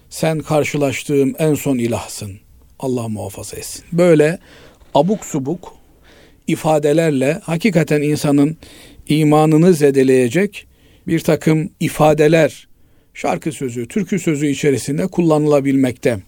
Sen 0.10 0.40
karşılaştığım 0.40 1.36
en 1.40 1.54
son 1.54 1.78
ilahsın. 1.78 2.40
Allah 2.80 3.08
muhafaza 3.08 3.58
etsin. 3.58 3.86
Böyle 3.92 4.40
abuk 4.94 5.26
subuk 5.26 5.76
ifadelerle 6.48 7.42
hakikaten 7.44 8.02
insanın 8.02 8.58
imanını 9.10 9.74
zedeleyecek 9.74 10.68
bir 11.08 11.20
takım 11.20 11.70
ifadeler 11.80 12.68
şarkı 13.13 13.52
sözü, 13.52 13.88
türkü 13.88 14.20
sözü 14.20 14.48
içerisinde 14.48 15.08
kullanılabilmekte. 15.08 16.20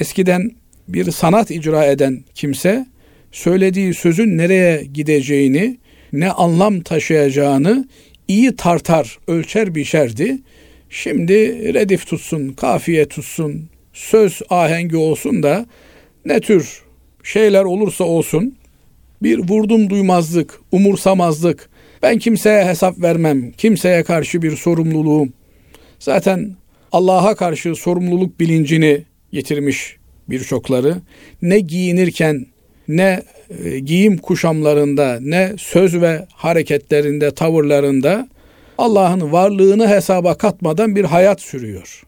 Eskiden 0.00 0.50
bir 0.88 1.10
sanat 1.10 1.50
icra 1.50 1.84
eden 1.84 2.24
kimse 2.34 2.86
söylediği 3.32 3.94
sözün 3.94 4.38
nereye 4.38 4.84
gideceğini, 4.94 5.78
ne 6.12 6.30
anlam 6.30 6.80
taşıyacağını 6.80 7.88
iyi 8.28 8.56
tartar, 8.56 9.18
ölçer 9.28 9.74
biçerdi. 9.74 10.38
Şimdi 10.90 11.34
redif 11.74 12.06
tutsun, 12.06 12.48
kafiye 12.48 13.08
tutsun, 13.08 13.68
söz 13.92 14.42
ahengi 14.50 14.96
olsun 14.96 15.42
da 15.42 15.66
ne 16.24 16.40
tür 16.40 16.82
şeyler 17.22 17.64
olursa 17.64 18.04
olsun 18.04 18.56
bir 19.22 19.38
vurdum 19.38 19.90
duymazlık, 19.90 20.60
umursamazlık, 20.72 21.70
ben 22.02 22.18
kimseye 22.18 22.64
hesap 22.64 23.02
vermem, 23.02 23.52
kimseye 23.52 24.02
karşı 24.02 24.42
bir 24.42 24.56
sorumluluğum. 24.56 25.28
Zaten 25.98 26.56
Allah'a 26.92 27.34
karşı 27.34 27.74
sorumluluk 27.74 28.40
bilincini 28.40 29.02
getirmiş 29.32 29.96
birçokları. 30.28 30.96
Ne 31.42 31.60
giyinirken, 31.60 32.46
ne 32.88 33.22
e, 33.64 33.78
giyim 33.78 34.18
kuşamlarında, 34.18 35.18
ne 35.20 35.52
söz 35.58 36.00
ve 36.00 36.26
hareketlerinde, 36.32 37.30
tavırlarında 37.30 38.28
Allah'ın 38.78 39.32
varlığını 39.32 39.88
hesaba 39.88 40.34
katmadan 40.34 40.96
bir 40.96 41.04
hayat 41.04 41.40
sürüyor. 41.40 42.02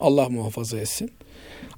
Allah 0.00 0.28
muhafaza 0.28 0.78
etsin. 0.78 1.10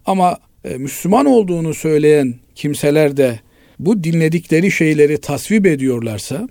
Ama 0.07 0.39
e, 0.65 0.75
Müslüman 0.75 1.27
olduğunu 1.27 1.75
söyleyen 1.75 2.35
kimseler 2.55 3.17
de 3.17 3.41
bu 3.79 4.05
dinledikleri 4.05 4.71
şeyleri 4.71 5.21
tasvip 5.21 5.67
ediyorlarsa 5.67 6.49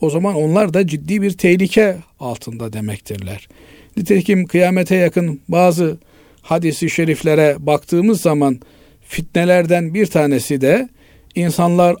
o 0.00 0.10
zaman 0.10 0.34
onlar 0.34 0.74
da 0.74 0.86
ciddi 0.86 1.22
bir 1.22 1.30
tehlike 1.30 1.96
altında 2.20 2.72
demektirler. 2.72 3.48
Nitekim 3.96 4.46
kıyamete 4.46 4.96
yakın 4.96 5.40
bazı 5.48 5.98
hadisi 6.42 6.90
şeriflere 6.90 7.56
baktığımız 7.58 8.20
zaman 8.20 8.60
fitnelerden 9.00 9.94
bir 9.94 10.06
tanesi 10.06 10.60
de 10.60 10.88
insanlar 11.34 11.96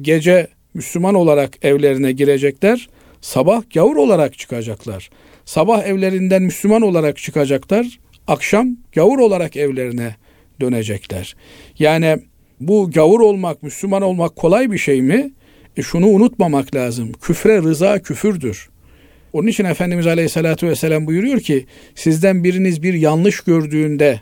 gece 0.00 0.48
Müslüman 0.74 1.14
olarak 1.14 1.64
evlerine 1.64 2.12
girecekler, 2.12 2.88
sabah 3.20 3.62
gavur 3.74 3.96
olarak 3.96 4.38
çıkacaklar. 4.38 5.10
Sabah 5.44 5.82
evlerinden 5.82 6.42
Müslüman 6.42 6.82
olarak 6.82 7.16
çıkacaklar, 7.16 7.98
akşam 8.26 8.76
gavur 8.94 9.18
olarak 9.18 9.56
evlerine 9.56 10.16
dönecekler. 10.60 11.36
Yani 11.78 12.16
bu 12.60 12.90
gavur 12.90 13.20
olmak, 13.20 13.62
Müslüman 13.62 14.02
olmak 14.02 14.36
kolay 14.36 14.72
bir 14.72 14.78
şey 14.78 15.02
mi? 15.02 15.30
E 15.76 15.82
şunu 15.82 16.06
unutmamak 16.06 16.74
lazım. 16.74 17.12
Küfre 17.12 17.62
rıza 17.62 17.98
küfürdür. 17.98 18.68
Onun 19.32 19.48
için 19.48 19.64
Efendimiz 19.64 20.06
Aleyhisselatü 20.06 20.68
Vesselam 20.68 21.06
buyuruyor 21.06 21.40
ki 21.40 21.66
sizden 21.94 22.44
biriniz 22.44 22.82
bir 22.82 22.94
yanlış 22.94 23.40
gördüğünde 23.40 24.20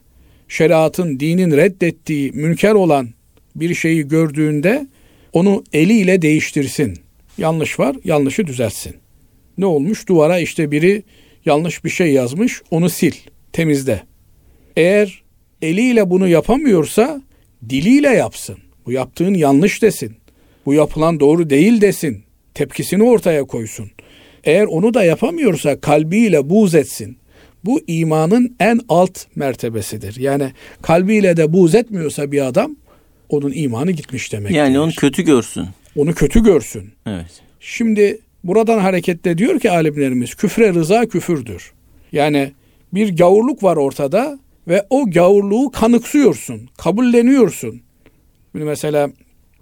şeriatın, 0.48 1.20
dinin 1.20 1.56
reddettiği, 1.56 2.32
münker 2.32 2.72
olan 2.72 3.08
bir 3.56 3.74
şeyi 3.74 4.08
gördüğünde 4.08 4.86
onu 5.32 5.64
eliyle 5.72 6.22
değiştirsin. 6.22 6.98
Yanlış 7.38 7.78
var, 7.78 7.96
yanlışı 8.04 8.46
düzeltsin. 8.46 8.96
Ne 9.58 9.66
olmuş? 9.66 10.08
Duvara 10.08 10.38
işte 10.38 10.70
biri 10.70 11.02
yanlış 11.44 11.84
bir 11.84 11.90
şey 11.90 12.12
yazmış, 12.12 12.62
onu 12.70 12.90
sil, 12.96 13.16
temizle. 13.52 14.02
Eğer 14.76 15.22
eliyle 15.62 16.10
bunu 16.10 16.28
yapamıyorsa 16.28 17.22
diliyle 17.68 18.08
yapsın. 18.08 18.56
Bu 18.86 18.92
yaptığın 18.92 19.34
yanlış 19.34 19.82
desin. 19.82 20.16
Bu 20.70 20.74
yapılan 20.74 21.20
doğru 21.20 21.50
değil 21.50 21.80
desin. 21.80 22.22
Tepkisini 22.54 23.02
ortaya 23.02 23.44
koysun. 23.44 23.90
Eğer 24.44 24.64
onu 24.64 24.94
da 24.94 25.04
yapamıyorsa 25.04 25.80
kalbiyle 25.80 26.50
buğz 26.50 26.74
etsin. 26.74 27.16
Bu 27.64 27.80
imanın 27.86 28.56
en 28.60 28.80
alt 28.88 29.18
mertebesidir. 29.34 30.16
Yani 30.20 30.52
kalbiyle 30.82 31.36
de 31.36 31.52
buğz 31.52 31.74
etmiyorsa 31.74 32.32
bir 32.32 32.46
adam 32.46 32.76
onun 33.28 33.52
imanı 33.54 33.90
gitmiş 33.90 34.32
demek. 34.32 34.52
Yani 34.52 34.80
onu 34.80 34.92
kötü 34.92 35.22
görsün. 35.22 35.66
Onu 35.96 36.14
kötü 36.14 36.42
görsün. 36.42 36.92
Evet. 37.06 37.40
Şimdi 37.60 38.18
buradan 38.44 38.78
hareketle 38.78 39.38
diyor 39.38 39.60
ki 39.60 39.70
alimlerimiz 39.70 40.34
küfre 40.34 40.74
rıza 40.74 41.06
küfürdür. 41.06 41.72
Yani 42.12 42.52
bir 42.94 43.16
gavurluk 43.16 43.62
var 43.62 43.76
ortada 43.76 44.38
ve 44.68 44.86
o 44.90 45.10
gavurluğu 45.10 45.70
kanıksıyorsun, 45.70 46.68
kabulleniyorsun. 46.78 47.80
Şimdi 48.52 48.64
mesela 48.64 49.10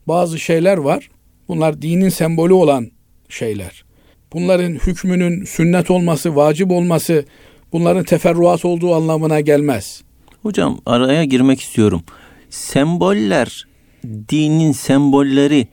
bazı 0.08 0.38
şeyler 0.38 0.78
var. 0.78 1.10
Bunlar 1.48 1.82
dinin 1.82 2.08
sembolü 2.08 2.52
olan 2.52 2.90
şeyler. 3.28 3.84
Bunların 4.32 4.72
hükmünün 4.72 5.44
sünnet 5.44 5.90
olması, 5.90 6.36
vacip 6.36 6.70
olması 6.70 7.24
bunların 7.72 8.04
teferruat 8.04 8.64
olduğu 8.64 8.94
anlamına 8.94 9.40
gelmez. 9.40 10.02
Hocam 10.42 10.80
araya 10.86 11.24
girmek 11.24 11.60
istiyorum. 11.60 12.02
Semboller, 12.50 13.66
dinin 14.04 14.72
sembolleri 14.72 15.68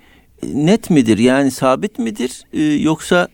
net 0.53 0.89
midir? 0.89 1.17
Yani 1.17 1.51
sabit 1.51 1.99
midir? 1.99 2.43
Ee, 2.53 2.61
yoksa 2.61 3.27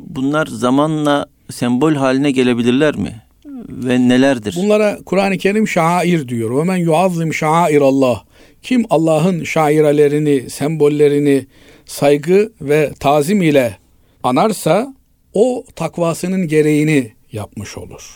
bunlar 0.00 0.46
zamanla 0.46 1.26
sembol 1.50 1.94
haline 1.94 2.30
gelebilirler 2.30 2.96
mi? 2.96 3.22
Ve 3.68 4.08
nelerdir? 4.08 4.54
Bunlara 4.56 4.98
Kur'an-ı 5.06 5.38
Kerim 5.38 5.68
şair 5.68 6.28
diyor. 6.28 6.58
Ve 6.58 6.64
men 6.64 6.76
yuazzim 6.76 7.34
şair 7.34 7.80
Allah. 7.80 8.24
Kim 8.62 8.84
Allah'ın 8.90 9.44
şairelerini, 9.44 10.50
sembollerini 10.50 11.46
saygı 11.86 12.52
ve 12.60 12.92
tazim 13.00 13.42
ile 13.42 13.78
anarsa 14.22 14.94
o 15.34 15.64
takvasının 15.76 16.48
gereğini 16.48 17.12
yapmış 17.32 17.78
olur. 17.78 18.14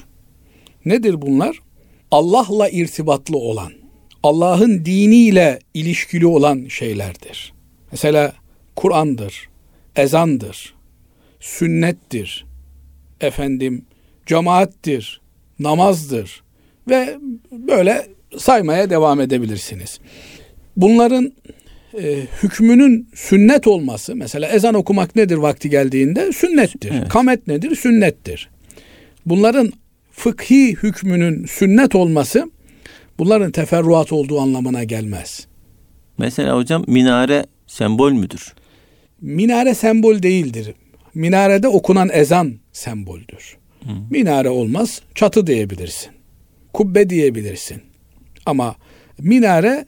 Nedir 0.84 1.22
bunlar? 1.22 1.58
Allah'la 2.10 2.68
irtibatlı 2.68 3.38
olan, 3.38 3.72
Allah'ın 4.22 4.84
diniyle 4.84 5.58
ilişkili 5.74 6.26
olan 6.26 6.66
şeylerdir. 6.68 7.52
Mesela 7.92 8.32
Kur'an'dır, 8.76 9.48
ezandır, 9.96 10.74
sünnettir, 11.40 12.46
efendim 13.20 13.84
cemaattir, 14.26 15.19
namazdır 15.60 16.42
ve 16.88 17.18
böyle 17.52 18.06
saymaya 18.38 18.90
devam 18.90 19.20
edebilirsiniz. 19.20 20.00
Bunların 20.76 21.32
e, 21.98 22.16
hükmünün 22.42 23.08
sünnet 23.14 23.66
olması 23.66 24.16
mesela 24.16 24.48
ezan 24.48 24.74
okumak 24.74 25.16
nedir 25.16 25.36
vakti 25.36 25.70
geldiğinde 25.70 26.32
sünnettir. 26.32 26.92
Evet. 26.94 27.08
Kamet 27.08 27.46
nedir? 27.46 27.76
Sünnettir. 27.76 28.50
Bunların 29.26 29.72
fıkhi 30.12 30.76
hükmünün 30.76 31.46
sünnet 31.46 31.94
olması 31.94 32.50
bunların 33.18 33.50
teferruat 33.50 34.12
olduğu 34.12 34.40
anlamına 34.40 34.84
gelmez. 34.84 35.46
Mesela 36.18 36.56
hocam 36.56 36.84
minare 36.86 37.46
sembol 37.66 38.12
müdür? 38.12 38.54
Minare 39.20 39.74
sembol 39.74 40.22
değildir. 40.22 40.74
Minarede 41.14 41.68
okunan 41.68 42.10
ezan 42.12 42.54
semboldür. 42.72 43.59
Minare 44.10 44.48
olmaz, 44.48 45.02
çatı 45.14 45.46
diyebilirsin. 45.46 46.10
Kubbe 46.72 47.10
diyebilirsin. 47.10 47.82
Ama 48.46 48.76
minare 49.18 49.84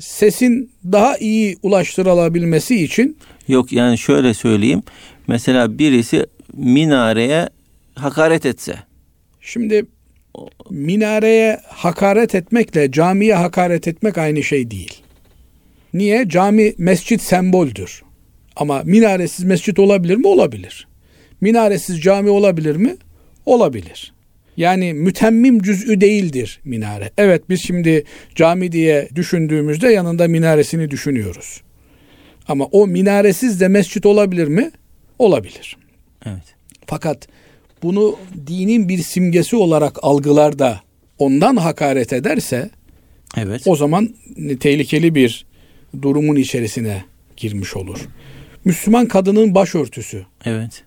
sesin 0.00 0.70
daha 0.92 1.16
iyi 1.16 1.56
ulaştırılabilmesi 1.62 2.84
için 2.84 3.16
Yok 3.48 3.72
yani 3.72 3.98
şöyle 3.98 4.34
söyleyeyim. 4.34 4.82
Mesela 5.28 5.78
birisi 5.78 6.26
minareye 6.52 7.48
hakaret 7.94 8.46
etse. 8.46 8.74
Şimdi 9.40 9.86
minareye 10.70 11.60
hakaret 11.68 12.34
etmekle 12.34 12.92
camiye 12.92 13.34
hakaret 13.34 13.88
etmek 13.88 14.18
aynı 14.18 14.42
şey 14.42 14.70
değil. 14.70 15.02
Niye? 15.94 16.28
Cami 16.28 16.74
mescit 16.78 17.22
semboldür. 17.22 18.02
Ama 18.56 18.82
minaresiz 18.84 19.44
mescit 19.44 19.78
olabilir 19.78 20.16
mi? 20.16 20.26
Olabilir. 20.26 20.88
Minaresiz 21.40 22.00
cami 22.02 22.30
olabilir 22.30 22.76
mi? 22.76 22.96
Olabilir. 23.46 24.12
Yani 24.56 24.94
mütemmim 24.94 25.62
cüz'ü 25.62 26.00
değildir 26.00 26.60
minare. 26.64 27.10
Evet 27.18 27.42
biz 27.48 27.62
şimdi 27.62 28.04
cami 28.34 28.72
diye 28.72 29.08
düşündüğümüzde 29.14 29.88
yanında 29.88 30.28
minaresini 30.28 30.90
düşünüyoruz. 30.90 31.62
Ama 32.48 32.64
o 32.64 32.86
minaresiz 32.86 33.60
de 33.60 33.68
mescit 33.68 34.06
olabilir 34.06 34.48
mi? 34.48 34.70
Olabilir. 35.18 35.76
Evet. 36.26 36.54
Fakat 36.86 37.28
bunu 37.82 38.16
dinin 38.46 38.88
bir 38.88 38.98
simgesi 38.98 39.56
olarak 39.56 39.98
algılar 40.02 40.58
da 40.58 40.80
ondan 41.18 41.56
hakaret 41.56 42.12
ederse 42.12 42.70
evet. 43.36 43.62
o 43.66 43.76
zaman 43.76 44.14
tehlikeli 44.60 45.14
bir 45.14 45.46
durumun 46.02 46.36
içerisine 46.36 47.04
girmiş 47.36 47.76
olur. 47.76 48.08
Müslüman 48.64 49.08
kadının 49.08 49.54
başörtüsü. 49.54 50.26
Evet. 50.44 50.84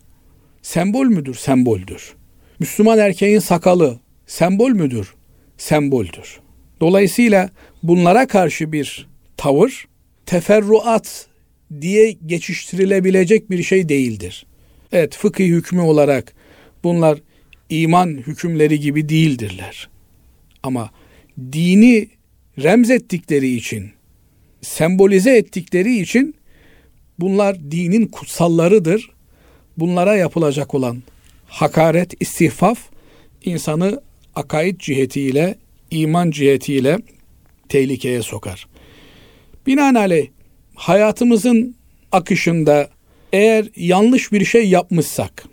Sembol 0.62 1.06
müdür? 1.06 1.36
Semboldür. 1.36 2.14
Müslüman 2.60 3.00
erkeğin 3.00 3.40
sakalı 3.40 4.00
sembol 4.28 4.70
müdür? 4.70 5.14
Semboldür. 5.58 6.40
Dolayısıyla 6.82 7.50
bunlara 7.84 8.28
karşı 8.28 8.72
bir 8.72 9.08
tavır 9.38 9.88
teferruat 10.26 11.28
diye 11.82 12.12
geçiştirilebilecek 12.12 13.50
bir 13.50 13.64
şey 13.64 13.90
değildir. 13.90 14.46
Evet 14.92 15.16
fıkhi 15.16 15.46
hükmü 15.46 15.82
olarak 15.82 16.34
bunlar 16.84 17.20
iman 17.70 18.08
hükümleri 18.08 18.80
gibi 18.80 19.10
değildirler. 19.10 19.90
Ama 20.64 20.92
dini 21.52 22.10
remzettikleri 22.64 23.56
için, 23.56 23.92
sembolize 24.62 25.38
ettikleri 25.38 26.00
için 26.00 26.36
bunlar 27.20 27.72
dinin 27.72 28.06
kutsallarıdır. 28.08 29.12
Bunlara 29.78 30.16
yapılacak 30.16 30.76
olan 30.76 31.04
hakaret, 31.50 32.22
istihfaf 32.22 32.80
insanı 33.46 34.02
akaid 34.36 34.80
cihetiyle, 34.80 35.56
iman 35.92 36.32
cihetiyle 36.32 36.98
tehlikeye 37.70 38.22
sokar. 38.22 38.68
Binaenaleyh 39.68 40.28
hayatımızın 40.76 41.76
akışında 42.12 42.90
eğer 43.34 43.68
yanlış 43.76 44.32
bir 44.32 44.46
şey 44.46 44.70
yapmışsak, 44.70 45.46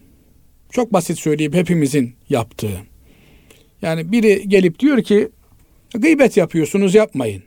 çok 0.70 0.92
basit 0.92 1.18
söyleyeyim 1.18 1.52
hepimizin 1.52 2.14
yaptığı. 2.28 2.80
Yani 3.82 4.12
biri 4.12 4.48
gelip 4.48 4.78
diyor 4.78 5.02
ki 5.02 5.28
gıybet 5.94 6.36
yapıyorsunuz 6.36 6.94
yapmayın. 6.94 7.42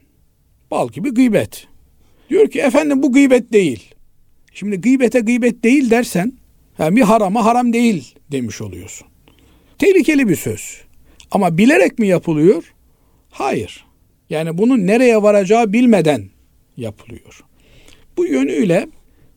Bal 0.71 0.89
gibi 0.89 1.13
gıybet. 1.13 1.67
Diyor 2.29 2.49
ki 2.49 2.59
efendim 2.59 3.03
bu 3.03 3.11
gıybet 3.11 3.53
değil. 3.53 3.95
Şimdi 4.53 4.81
gıybete 4.81 5.19
gıybet 5.19 5.63
değil 5.63 5.89
dersen 5.89 6.33
yani 6.79 6.95
bir 6.95 7.01
harama 7.01 7.45
haram 7.45 7.73
değil 7.73 8.15
demiş 8.31 8.61
oluyorsun. 8.61 9.07
Tehlikeli 9.77 10.29
bir 10.29 10.35
söz. 10.35 10.81
Ama 11.31 11.57
bilerek 11.57 11.99
mi 11.99 12.07
yapılıyor? 12.07 12.73
Hayır. 13.29 13.85
Yani 14.29 14.57
bunun 14.57 14.87
nereye 14.87 15.21
varacağı 15.21 15.73
bilmeden 15.73 16.29
yapılıyor. 16.77 17.43
Bu 18.17 18.25
yönüyle 18.25 18.87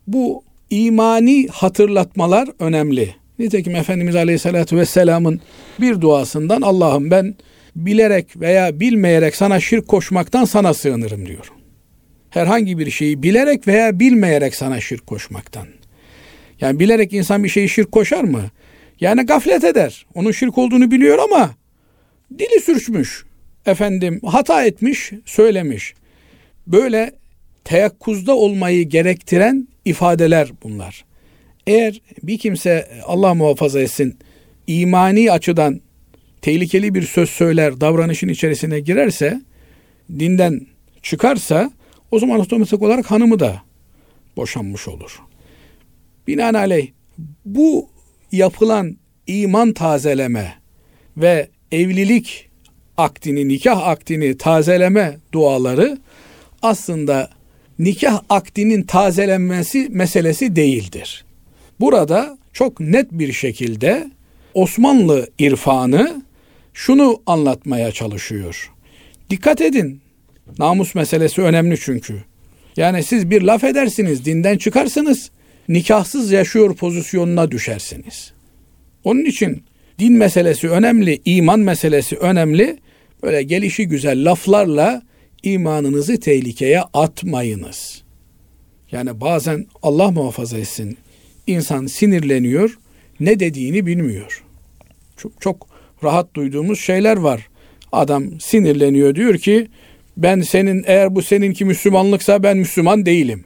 bu 0.06 0.44
imani 0.70 1.48
hatırlatmalar 1.48 2.48
önemli. 2.58 3.14
Nitekim 3.38 3.76
Efendimiz 3.76 4.16
Aleyhisselatü 4.16 4.76
Vesselam'ın 4.76 5.40
bir 5.80 6.00
duasından 6.00 6.62
Allah'ım 6.62 7.10
ben 7.10 7.34
bilerek 7.76 8.40
veya 8.40 8.80
bilmeyerek 8.80 9.36
sana 9.36 9.60
şirk 9.60 9.88
koşmaktan 9.88 10.44
sana 10.44 10.74
sığınırım 10.74 11.26
diyor. 11.26 11.52
Herhangi 12.30 12.78
bir 12.78 12.90
şeyi 12.90 13.22
bilerek 13.22 13.68
veya 13.68 14.00
bilmeyerek 14.00 14.54
sana 14.54 14.80
şirk 14.80 15.06
koşmaktan. 15.06 15.66
Yani 16.61 16.80
bilerek 16.80 17.12
insan 17.12 17.44
bir 17.44 17.48
şeyi 17.48 17.68
şirk 17.68 17.92
koşar 17.92 18.24
mı? 18.24 18.42
Yani 19.00 19.22
gaflet 19.22 19.64
eder. 19.64 20.07
Onun 20.14 20.32
şirk 20.32 20.59
olduğunu 20.59 20.90
biliyor 20.90 21.18
ama 21.18 21.50
dili 22.38 22.61
sürçmüş. 22.61 23.24
Efendim 23.66 24.20
hata 24.26 24.64
etmiş, 24.64 25.12
söylemiş. 25.24 25.94
Böyle 26.66 27.12
teyakkuzda 27.64 28.36
olmayı 28.36 28.88
gerektiren 28.88 29.68
ifadeler 29.84 30.50
bunlar. 30.62 31.05
Eğer 31.66 32.00
bir 32.22 32.38
kimse 32.38 32.88
Allah 33.05 33.34
muhafaza 33.34 33.80
etsin 33.80 34.18
imani 34.66 35.32
açıdan 35.32 35.80
tehlikeli 36.42 36.94
bir 36.94 37.03
söz 37.03 37.30
söyler, 37.30 37.80
davranışın 37.80 38.28
içerisine 38.28 38.80
girerse, 38.80 39.40
dinden 40.18 40.66
çıkarsa 41.03 41.70
o 42.11 42.18
zaman 42.18 42.40
otomatik 42.40 42.82
olarak 42.82 43.11
hanımı 43.11 43.40
da 43.40 43.62
boşanmış 44.36 44.88
olur. 44.88 45.20
Binaenaleyh 46.26 46.88
bu 47.44 47.88
yapılan 48.32 48.96
iman 49.26 49.72
tazeleme 49.72 50.54
ve 51.16 51.48
evlilik 51.72 52.48
akdini, 52.96 53.48
nikah 53.48 53.88
akdini 53.88 54.38
tazeleme 54.38 55.16
duaları 55.32 55.98
aslında 56.62 57.30
nikah 57.78 58.22
akdinin 58.28 58.82
tazelenmesi 58.82 59.88
meselesi 59.90 60.56
değildir. 60.56 61.24
Burada 61.80 62.38
çok 62.52 62.80
net 62.80 63.12
bir 63.12 63.32
şekilde 63.32 64.10
Osmanlı 64.54 65.28
irfanı 65.38 66.22
şunu 66.74 67.22
anlatmaya 67.26 67.92
çalışıyor. 67.92 68.72
Dikkat 69.30 69.60
edin. 69.60 70.00
Namus 70.58 70.94
meselesi 70.94 71.42
önemli 71.42 71.80
çünkü. 71.80 72.24
Yani 72.76 73.02
siz 73.02 73.30
bir 73.30 73.42
laf 73.42 73.64
edersiniz, 73.64 74.24
dinden 74.24 74.58
çıkarsınız, 74.58 75.30
nikahsız 75.72 76.32
yaşıyor 76.32 76.76
pozisyonuna 76.76 77.50
düşersiniz. 77.50 78.32
Onun 79.04 79.24
için 79.24 79.62
din 79.98 80.12
meselesi 80.12 80.70
önemli, 80.70 81.20
iman 81.24 81.60
meselesi 81.60 82.16
önemli. 82.16 82.78
Böyle 83.22 83.42
gelişi 83.42 83.88
güzel 83.88 84.30
laflarla 84.30 85.02
imanınızı 85.42 86.20
tehlikeye 86.20 86.80
atmayınız. 86.80 88.02
Yani 88.92 89.20
bazen 89.20 89.66
Allah 89.82 90.10
muhafaza 90.10 90.58
etsin 90.58 90.98
insan 91.46 91.86
sinirleniyor, 91.86 92.78
ne 93.20 93.40
dediğini 93.40 93.86
bilmiyor. 93.86 94.44
Çok, 95.16 95.40
çok 95.40 95.68
rahat 96.04 96.34
duyduğumuz 96.34 96.80
şeyler 96.80 97.16
var. 97.16 97.48
Adam 97.92 98.40
sinirleniyor 98.40 99.14
diyor 99.14 99.38
ki 99.38 99.68
ben 100.16 100.40
senin 100.40 100.84
eğer 100.86 101.14
bu 101.14 101.22
seninki 101.22 101.64
Müslümanlıksa 101.64 102.42
ben 102.42 102.56
Müslüman 102.56 103.06
değilim. 103.06 103.44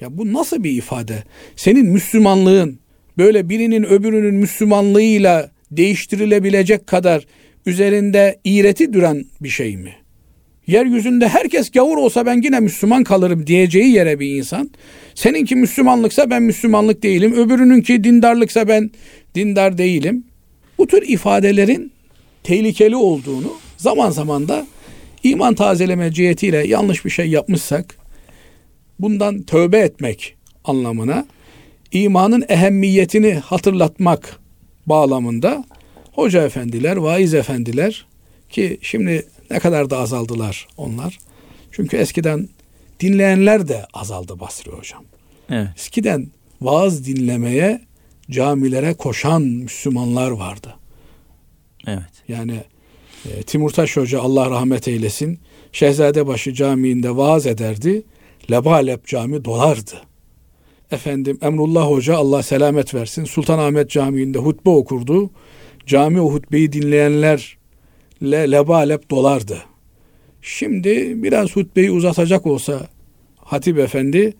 Ya 0.00 0.18
bu 0.18 0.32
nasıl 0.32 0.64
bir 0.64 0.70
ifade? 0.70 1.24
Senin 1.56 1.86
Müslümanlığın 1.86 2.78
böyle 3.18 3.48
birinin 3.48 3.82
öbürünün 3.82 4.34
Müslümanlığıyla 4.34 5.50
değiştirilebilecek 5.70 6.86
kadar 6.86 7.26
üzerinde 7.66 8.40
iğreti 8.44 8.92
duran 8.92 9.24
bir 9.40 9.48
şey 9.48 9.76
mi? 9.76 9.94
Yeryüzünde 10.66 11.28
herkes 11.28 11.70
gavur 11.70 11.96
olsa 11.96 12.26
ben 12.26 12.42
yine 12.42 12.60
Müslüman 12.60 13.04
kalırım 13.04 13.46
diyeceği 13.46 13.92
yere 13.92 14.20
bir 14.20 14.36
insan. 14.36 14.70
Seninki 15.14 15.56
Müslümanlıksa 15.56 16.30
ben 16.30 16.42
Müslümanlık 16.42 17.02
değilim. 17.02 17.32
Öbürününki 17.32 18.04
dindarlıksa 18.04 18.68
ben 18.68 18.90
dindar 19.34 19.78
değilim. 19.78 20.24
Bu 20.78 20.86
tür 20.86 21.02
ifadelerin 21.08 21.92
tehlikeli 22.42 22.96
olduğunu 22.96 23.52
zaman 23.76 24.10
zaman 24.10 24.48
da 24.48 24.66
iman 25.22 25.54
tazeleme 25.54 26.12
cihetiyle 26.12 26.66
yanlış 26.66 27.04
bir 27.04 27.10
şey 27.10 27.26
yapmışsak 27.26 27.99
bundan 29.02 29.42
tövbe 29.42 29.78
etmek 29.78 30.36
anlamına 30.64 31.26
imanın 31.92 32.44
ehemmiyetini 32.48 33.34
hatırlatmak 33.34 34.40
bağlamında 34.86 35.64
hoca 36.12 36.46
efendiler, 36.46 36.96
vaiz 36.96 37.34
efendiler 37.34 38.06
ki 38.48 38.78
şimdi 38.82 39.26
ne 39.50 39.58
kadar 39.58 39.90
da 39.90 39.98
azaldılar 39.98 40.68
onlar. 40.76 41.18
Çünkü 41.72 41.96
eskiden 41.96 42.48
dinleyenler 43.00 43.68
de 43.68 43.86
azaldı 43.92 44.40
Basri 44.40 44.70
hocam. 44.70 45.04
Evet. 45.50 45.68
Eskiden 45.76 46.28
vaaz 46.60 47.06
dinlemeye 47.06 47.80
camilere 48.30 48.94
koşan 48.94 49.42
Müslümanlar 49.42 50.30
vardı. 50.30 50.74
Evet. 51.86 52.22
Yani 52.28 52.60
e, 53.30 53.42
Timurtaş 53.42 53.96
Hoca 53.96 54.20
Allah 54.20 54.50
rahmet 54.50 54.88
eylesin 54.88 55.40
Şehzadebaşı 55.72 56.54
Camii'nde 56.54 57.16
vaaz 57.16 57.46
ederdi. 57.46 58.02
Lebalep 58.50 59.06
cami 59.06 59.44
dolardı. 59.44 59.94
Efendim 60.90 61.38
Emrullah 61.42 61.90
Hoca 61.90 62.16
Allah 62.16 62.42
selamet 62.42 62.94
versin 62.94 63.24
Sultanahmet 63.24 63.90
Camii'nde 63.90 64.38
hutbe 64.38 64.70
okurdu. 64.70 65.30
Cami 65.86 66.20
o 66.20 66.32
hutbeyi 66.32 66.72
dinleyenlerle 66.72 67.46
lebalep 68.22 69.10
dolardı. 69.10 69.58
Şimdi 70.42 71.22
biraz 71.22 71.56
hutbeyi 71.56 71.90
uzatacak 71.90 72.46
olsa 72.46 72.88
Hatip 73.36 73.78
Efendi 73.78 74.34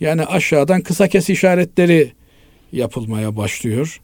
yani 0.00 0.24
aşağıdan 0.24 0.80
kısa 0.80 1.08
kes 1.08 1.30
işaretleri 1.30 2.12
yapılmaya 2.72 3.36
başlıyor. 3.36 4.00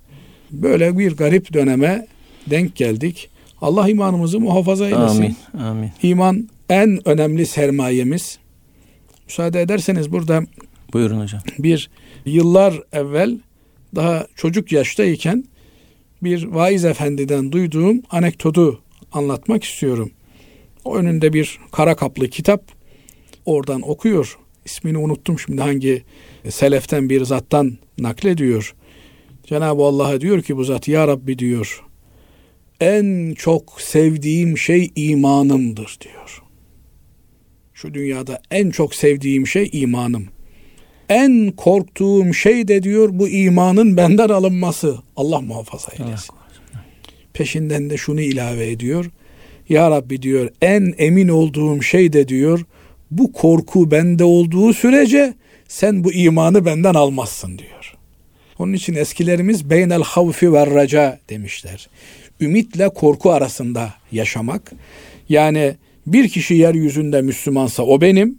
Böyle 0.50 0.98
bir 0.98 1.16
garip 1.16 1.52
döneme 1.52 2.06
denk 2.50 2.76
geldik. 2.76 3.30
Allah 3.60 3.88
imanımızı 3.88 4.40
muhafaza 4.40 4.86
eylesin. 4.86 5.22
Amin. 5.22 5.36
Amin. 5.64 5.90
İman 6.02 6.48
en 6.68 7.08
önemli 7.08 7.46
sermayemiz. 7.46 8.38
Müsaade 9.26 9.60
ederseniz 9.60 10.12
burada 10.12 10.42
Buyurun 10.92 11.20
hocam. 11.20 11.40
Bir 11.58 11.90
yıllar 12.24 12.82
evvel 12.92 13.38
daha 13.94 14.26
çocuk 14.36 14.72
yaştayken 14.72 15.44
bir 16.22 16.44
vaiz 16.44 16.84
efendiden 16.84 17.52
duyduğum 17.52 18.02
anekdotu 18.10 18.80
anlatmak 19.12 19.64
istiyorum. 19.64 20.10
O 20.84 20.96
önünde 20.96 21.32
bir 21.32 21.58
kara 21.72 21.96
kaplı 21.96 22.28
kitap 22.28 22.62
oradan 23.44 23.90
okuyor. 23.90 24.38
İsmini 24.64 24.98
unuttum 24.98 25.38
şimdi 25.38 25.62
hangi 25.62 26.02
seleften 26.48 27.10
bir 27.10 27.24
zattan 27.24 27.78
naklediyor. 27.98 28.74
Cenab-ı 29.44 29.82
Allah'a 29.82 30.20
diyor 30.20 30.42
ki 30.42 30.56
bu 30.56 30.64
zat 30.64 30.88
ya 30.88 31.08
Rabbi 31.08 31.38
diyor. 31.38 31.84
En 32.80 33.34
çok 33.34 33.80
sevdiğim 33.80 34.58
şey 34.58 34.90
imanımdır 34.96 35.98
diyor. 36.00 36.42
Şu 37.76 37.94
dünyada 37.94 38.42
en 38.50 38.70
çok 38.70 38.94
sevdiğim 38.94 39.46
şey 39.46 39.70
imanım. 39.72 40.28
En 41.08 41.50
korktuğum 41.50 42.34
şey 42.34 42.68
de 42.68 42.82
diyor 42.82 43.08
bu 43.12 43.28
imanın 43.28 43.96
benden 43.96 44.28
alınması. 44.28 44.98
Allah 45.16 45.40
muhafaza 45.40 45.92
eylesin. 45.92 46.34
Peşinden 47.32 47.90
de 47.90 47.96
şunu 47.96 48.20
ilave 48.20 48.70
ediyor. 48.70 49.10
Ya 49.68 49.90
Rabbi 49.90 50.22
diyor 50.22 50.50
en 50.62 50.94
emin 50.98 51.28
olduğum 51.28 51.82
şey 51.82 52.12
de 52.12 52.28
diyor 52.28 52.64
bu 53.10 53.32
korku 53.32 53.90
bende 53.90 54.24
olduğu 54.24 54.72
sürece 54.72 55.34
sen 55.68 56.04
bu 56.04 56.12
imanı 56.12 56.66
benden 56.66 56.94
almazsın 56.94 57.58
diyor. 57.58 57.94
Onun 58.58 58.72
için 58.72 58.94
eskilerimiz 58.94 59.70
beynel 59.70 60.02
havfi 60.02 60.52
ve 60.52 60.66
raca 60.66 61.20
demişler. 61.28 61.88
Ümitle 62.40 62.88
korku 62.88 63.32
arasında 63.32 63.94
yaşamak. 64.12 64.72
Yani 65.28 65.76
bir 66.06 66.28
kişi 66.28 66.54
yeryüzünde 66.54 67.22
Müslümansa 67.22 67.82
o 67.82 68.00
benim. 68.00 68.38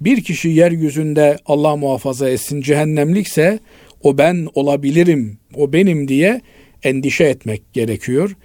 Bir 0.00 0.20
kişi 0.20 0.48
yeryüzünde 0.48 1.38
Allah 1.46 1.76
muhafaza 1.76 2.30
etsin 2.30 2.60
cehennemlikse 2.60 3.58
o 4.02 4.18
ben 4.18 4.48
olabilirim, 4.54 5.38
o 5.54 5.72
benim 5.72 6.08
diye 6.08 6.40
endişe 6.82 7.24
etmek 7.24 7.72
gerekiyor. 7.72 8.36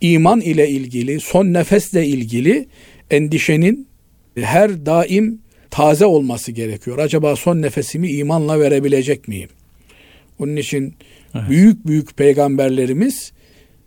İman 0.00 0.40
ile 0.40 0.68
ilgili, 0.68 1.20
son 1.20 1.52
nefesle 1.52 2.06
ilgili 2.06 2.66
endişenin 3.10 3.88
her 4.36 4.86
daim 4.86 5.38
taze 5.70 6.06
olması 6.06 6.52
gerekiyor. 6.52 6.98
Acaba 6.98 7.36
son 7.36 7.62
nefesimi 7.62 8.10
imanla 8.10 8.60
verebilecek 8.60 9.28
miyim? 9.28 9.48
Onun 10.38 10.56
için 10.56 10.94
evet. 11.34 11.50
büyük 11.50 11.86
büyük 11.86 12.16
peygamberlerimiz 12.16 13.32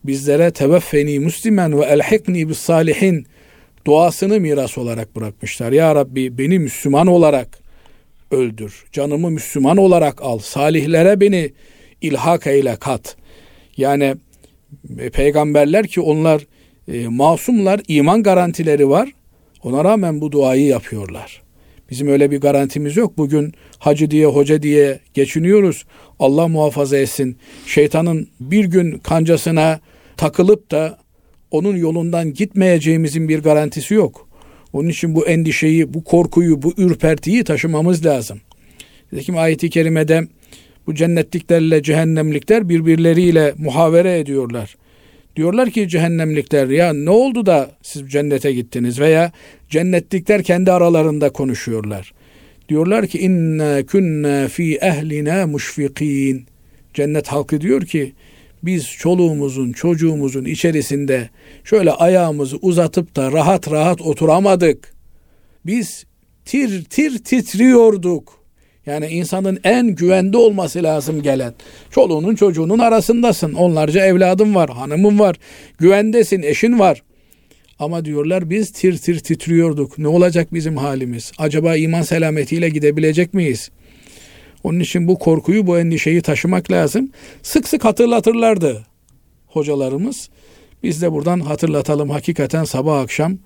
bizlere 0.04 0.52
teveffeni 0.52 1.20
muslimen 1.20 1.80
ve 1.80 1.86
elhikni 1.86 2.50
bis 2.50 2.58
salihin 2.58 3.26
duasını 3.86 4.40
miras 4.40 4.78
olarak 4.78 5.16
bırakmışlar. 5.16 5.72
Ya 5.72 5.96
Rabbi 5.96 6.38
beni 6.38 6.60
Müslüman 6.60 7.08
olarak 7.08 7.60
öldür. 8.32 8.84
Canımı 8.92 9.32
Müslüman 9.32 9.78
olarak 9.78 10.22
al. 10.22 10.40
Salihlere 10.40 11.20
beni 11.20 11.54
ilhak 12.02 12.48
eyle 12.48 12.76
kat. 12.76 13.16
Yani 13.78 14.16
e, 15.00 15.10
peygamberler 15.10 15.88
ki 15.88 16.02
onlar 16.02 16.42
e, 16.88 17.08
masumlar, 17.08 17.82
iman 17.88 18.24
garantileri 18.24 18.90
var. 18.90 19.10
Ona 19.64 19.84
rağmen 19.84 20.22
bu 20.22 20.32
duayı 20.32 20.66
yapıyorlar. 20.66 21.42
Bizim 21.90 22.08
öyle 22.08 22.32
bir 22.32 22.42
garantimiz 22.42 22.98
yok. 22.98 23.18
Bugün 23.18 23.54
hacı 23.80 24.12
diye 24.12 24.26
hoca 24.26 24.64
diye 24.64 25.00
geçiniyoruz. 25.14 25.86
Allah 26.20 26.48
muhafaza 26.48 26.98
etsin. 26.98 27.38
Şeytanın 27.66 28.28
bir 28.40 28.66
gün 28.66 28.98
kancasına 28.98 29.80
takılıp 30.18 30.72
da 30.72 30.98
onun 31.52 31.76
yolundan 31.76 32.34
gitmeyeceğimizin 32.34 33.30
bir 33.30 33.40
garantisi 33.40 33.94
yok. 33.94 34.28
Onun 34.74 34.90
için 34.90 35.16
bu 35.16 35.28
endişeyi, 35.28 35.94
bu 35.94 36.04
korkuyu, 36.04 36.62
bu 36.62 36.74
ürpertiyi 36.78 37.44
taşımamız 37.44 38.06
lazım. 38.06 38.42
Nitekim 39.12 39.38
ayeti 39.38 39.70
kerimede 39.70 40.28
bu 40.88 40.96
cennetliklerle 40.96 41.84
cehennemlikler 41.84 42.70
birbirleriyle 42.70 43.54
muhavere 43.58 44.20
ediyorlar. 44.20 44.76
Diyorlar 45.36 45.70
ki 45.70 45.88
cehennemlikler 45.88 46.68
ya 46.68 46.94
ne 46.94 47.10
oldu 47.10 47.46
da 47.46 47.72
siz 47.82 48.12
cennete 48.12 48.54
gittiniz 48.54 49.00
veya 49.00 49.32
cennetlikler 49.70 50.44
kendi 50.44 50.72
aralarında 50.72 51.30
konuşuyorlar. 51.30 52.14
Diyorlar 52.70 53.08
ki 53.08 53.20
inna 53.20 53.86
kunna 53.86 54.48
fi 54.48 54.78
ehlina 54.82 55.48
müşfikin. 55.48 56.46
cennet 56.94 57.28
halkı 57.28 57.62
diyor 57.62 57.82
ki 57.82 58.14
biz 58.64 58.88
çoluğumuzun 58.88 59.72
çocuğumuzun 59.72 60.46
içerisinde 60.46 61.30
şöyle 61.64 61.92
ayağımızı 61.92 62.58
uzatıp 62.58 63.16
da 63.16 63.32
rahat 63.32 63.72
rahat 63.72 64.02
oturamadık. 64.02 64.94
Biz 65.66 66.06
tir 66.46 66.84
tir 66.84 67.24
titriyorduk. 67.24 68.42
Yani 68.86 69.08
insanın 69.08 69.60
en 69.64 69.88
güvende 69.88 70.38
olması 70.38 70.84
lazım 70.84 71.22
gelen. 71.22 71.54
Çoluğunun 71.92 72.36
çocuğunun 72.36 72.80
arasındasın. 72.80 73.54
Onlarca 73.54 74.06
evladın 74.06 74.56
var, 74.56 74.70
hanımın 74.70 75.20
var. 75.20 75.36
Güvendesin, 75.78 76.42
eşin 76.42 76.80
var. 76.80 77.04
Ama 77.80 78.06
diyorlar 78.06 78.50
biz 78.50 78.72
tir 78.72 78.98
tir 78.98 79.20
titriyorduk. 79.20 79.98
Ne 79.98 80.08
olacak 80.08 80.54
bizim 80.54 80.78
halimiz? 80.78 81.32
Acaba 81.38 81.76
iman 81.76 82.02
selametiyle 82.02 82.70
gidebilecek 82.70 83.34
miyiz? 83.34 83.72
Onun 84.64 84.80
için 84.80 85.08
bu 85.08 85.20
korkuyu, 85.20 85.68
bu 85.68 85.80
endişeyi 85.80 86.22
taşımak 86.22 86.72
lazım. 86.72 87.12
Sık 87.44 87.68
sık 87.68 87.86
hatırlatırlardı 87.86 88.86
hocalarımız. 89.48 90.30
Biz 90.84 91.02
de 91.02 91.12
buradan 91.12 91.40
hatırlatalım. 91.40 92.10
Hakikaten 92.10 92.64
sabah 92.64 93.00
akşam 93.00 93.38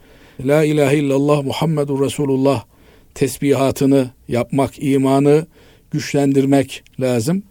La 0.46 0.64
ilahe 0.64 0.98
illallah 0.98 1.44
Muhammedur 1.44 2.06
Resulullah 2.06 2.64
tesbihatını 3.16 4.10
yapmak, 4.28 4.84
imanı 4.84 5.46
güçlendirmek 5.92 6.84
lazım. 7.00 7.44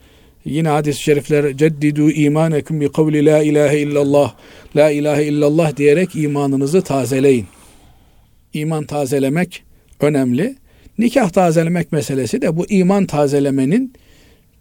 Yine 0.45 0.69
hadis-i 0.69 1.03
şerifler 1.03 1.57
ceddidu 1.57 2.11
imanekum 2.11 2.81
bi 2.81 2.93
kavli 2.93 3.27
la 3.27 3.43
ilahe 3.43 3.79
illallah 3.79 4.35
la 4.77 4.91
ilahe 4.91 5.25
illallah 5.25 5.77
diyerek 5.77 6.17
imanınızı 6.17 6.83
tazeleyin. 6.83 7.47
İman 8.53 8.85
tazelemek 8.85 9.63
önemli. 10.01 10.57
Nikah 10.99 11.31
tazelemek 11.31 11.93
meselesi 11.93 12.43
de 12.43 12.57
bu 12.57 12.67
iman 12.67 13.07
tazelemenin 13.07 13.93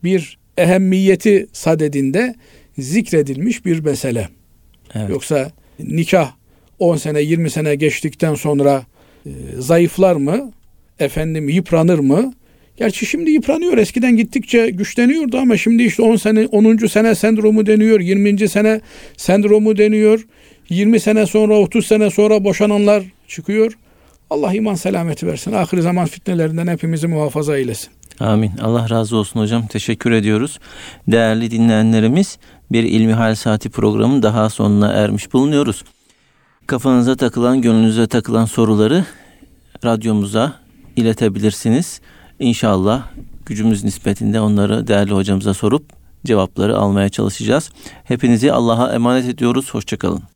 bir 0.03 0.37
ehemmiyeti 0.57 1.47
sadedinde 1.53 2.35
zikredilmiş 2.77 3.65
bir 3.65 3.79
mesele. 3.79 4.29
Evet. 4.95 5.09
Yoksa 5.09 5.51
nikah 5.79 6.31
10 6.79 6.97
sene 6.97 7.21
20 7.21 7.49
sene 7.49 7.75
geçtikten 7.75 8.35
sonra 8.35 8.85
e, 9.25 9.29
zayıflar 9.59 10.15
mı? 10.15 10.51
Efendim 10.99 11.49
yıpranır 11.49 11.99
mı? 11.99 12.33
Gerçi 12.77 13.05
şimdi 13.05 13.31
yıpranıyor. 13.31 13.77
Eskiden 13.77 14.17
gittikçe 14.17 14.69
güçleniyordu 14.69 15.37
ama 15.37 15.57
şimdi 15.57 15.83
işte 15.83 16.03
10 16.03 16.15
sene 16.15 16.45
10. 16.45 16.87
sene 16.87 17.15
sendromu 17.15 17.65
deniyor. 17.65 17.99
20. 17.99 18.49
sene 18.49 18.81
sendromu 19.17 19.77
deniyor. 19.77 20.25
20 20.69 20.99
sene 20.99 21.25
sonra 21.25 21.59
30 21.59 21.87
sene 21.87 22.09
sonra 22.09 22.43
boşananlar 22.43 23.03
çıkıyor. 23.27 23.77
Allah 24.33 24.53
iman 24.53 24.75
selameti 24.75 25.27
versin. 25.27 25.51
Ahir 25.51 25.79
zaman 25.79 26.05
fitnelerinden 26.05 26.67
hepimizi 26.67 27.07
muhafaza 27.07 27.57
eylesin. 27.57 27.89
Amin. 28.19 28.51
Allah 28.61 28.89
razı 28.89 29.17
olsun 29.17 29.39
hocam. 29.39 29.67
Teşekkür 29.67 30.11
ediyoruz. 30.11 30.59
Değerli 31.07 31.51
dinleyenlerimiz 31.51 32.37
bir 32.71 32.83
İlmihal 32.83 33.35
Saati 33.35 33.69
programı 33.69 34.23
daha 34.23 34.49
sonuna 34.49 34.91
ermiş 34.93 35.33
bulunuyoruz. 35.33 35.83
Kafanıza 36.67 37.15
takılan, 37.15 37.61
gönlünüze 37.61 38.07
takılan 38.07 38.45
soruları 38.45 39.05
radyomuza 39.85 40.53
iletebilirsiniz. 40.95 42.01
İnşallah 42.39 43.03
gücümüz 43.45 43.83
nispetinde 43.83 44.39
onları 44.39 44.87
değerli 44.87 45.11
hocamıza 45.11 45.53
sorup 45.53 45.83
cevapları 46.25 46.77
almaya 46.77 47.09
çalışacağız. 47.09 47.71
Hepinizi 48.03 48.51
Allah'a 48.51 48.93
emanet 48.93 49.25
ediyoruz. 49.25 49.73
Hoşçakalın. 49.73 50.32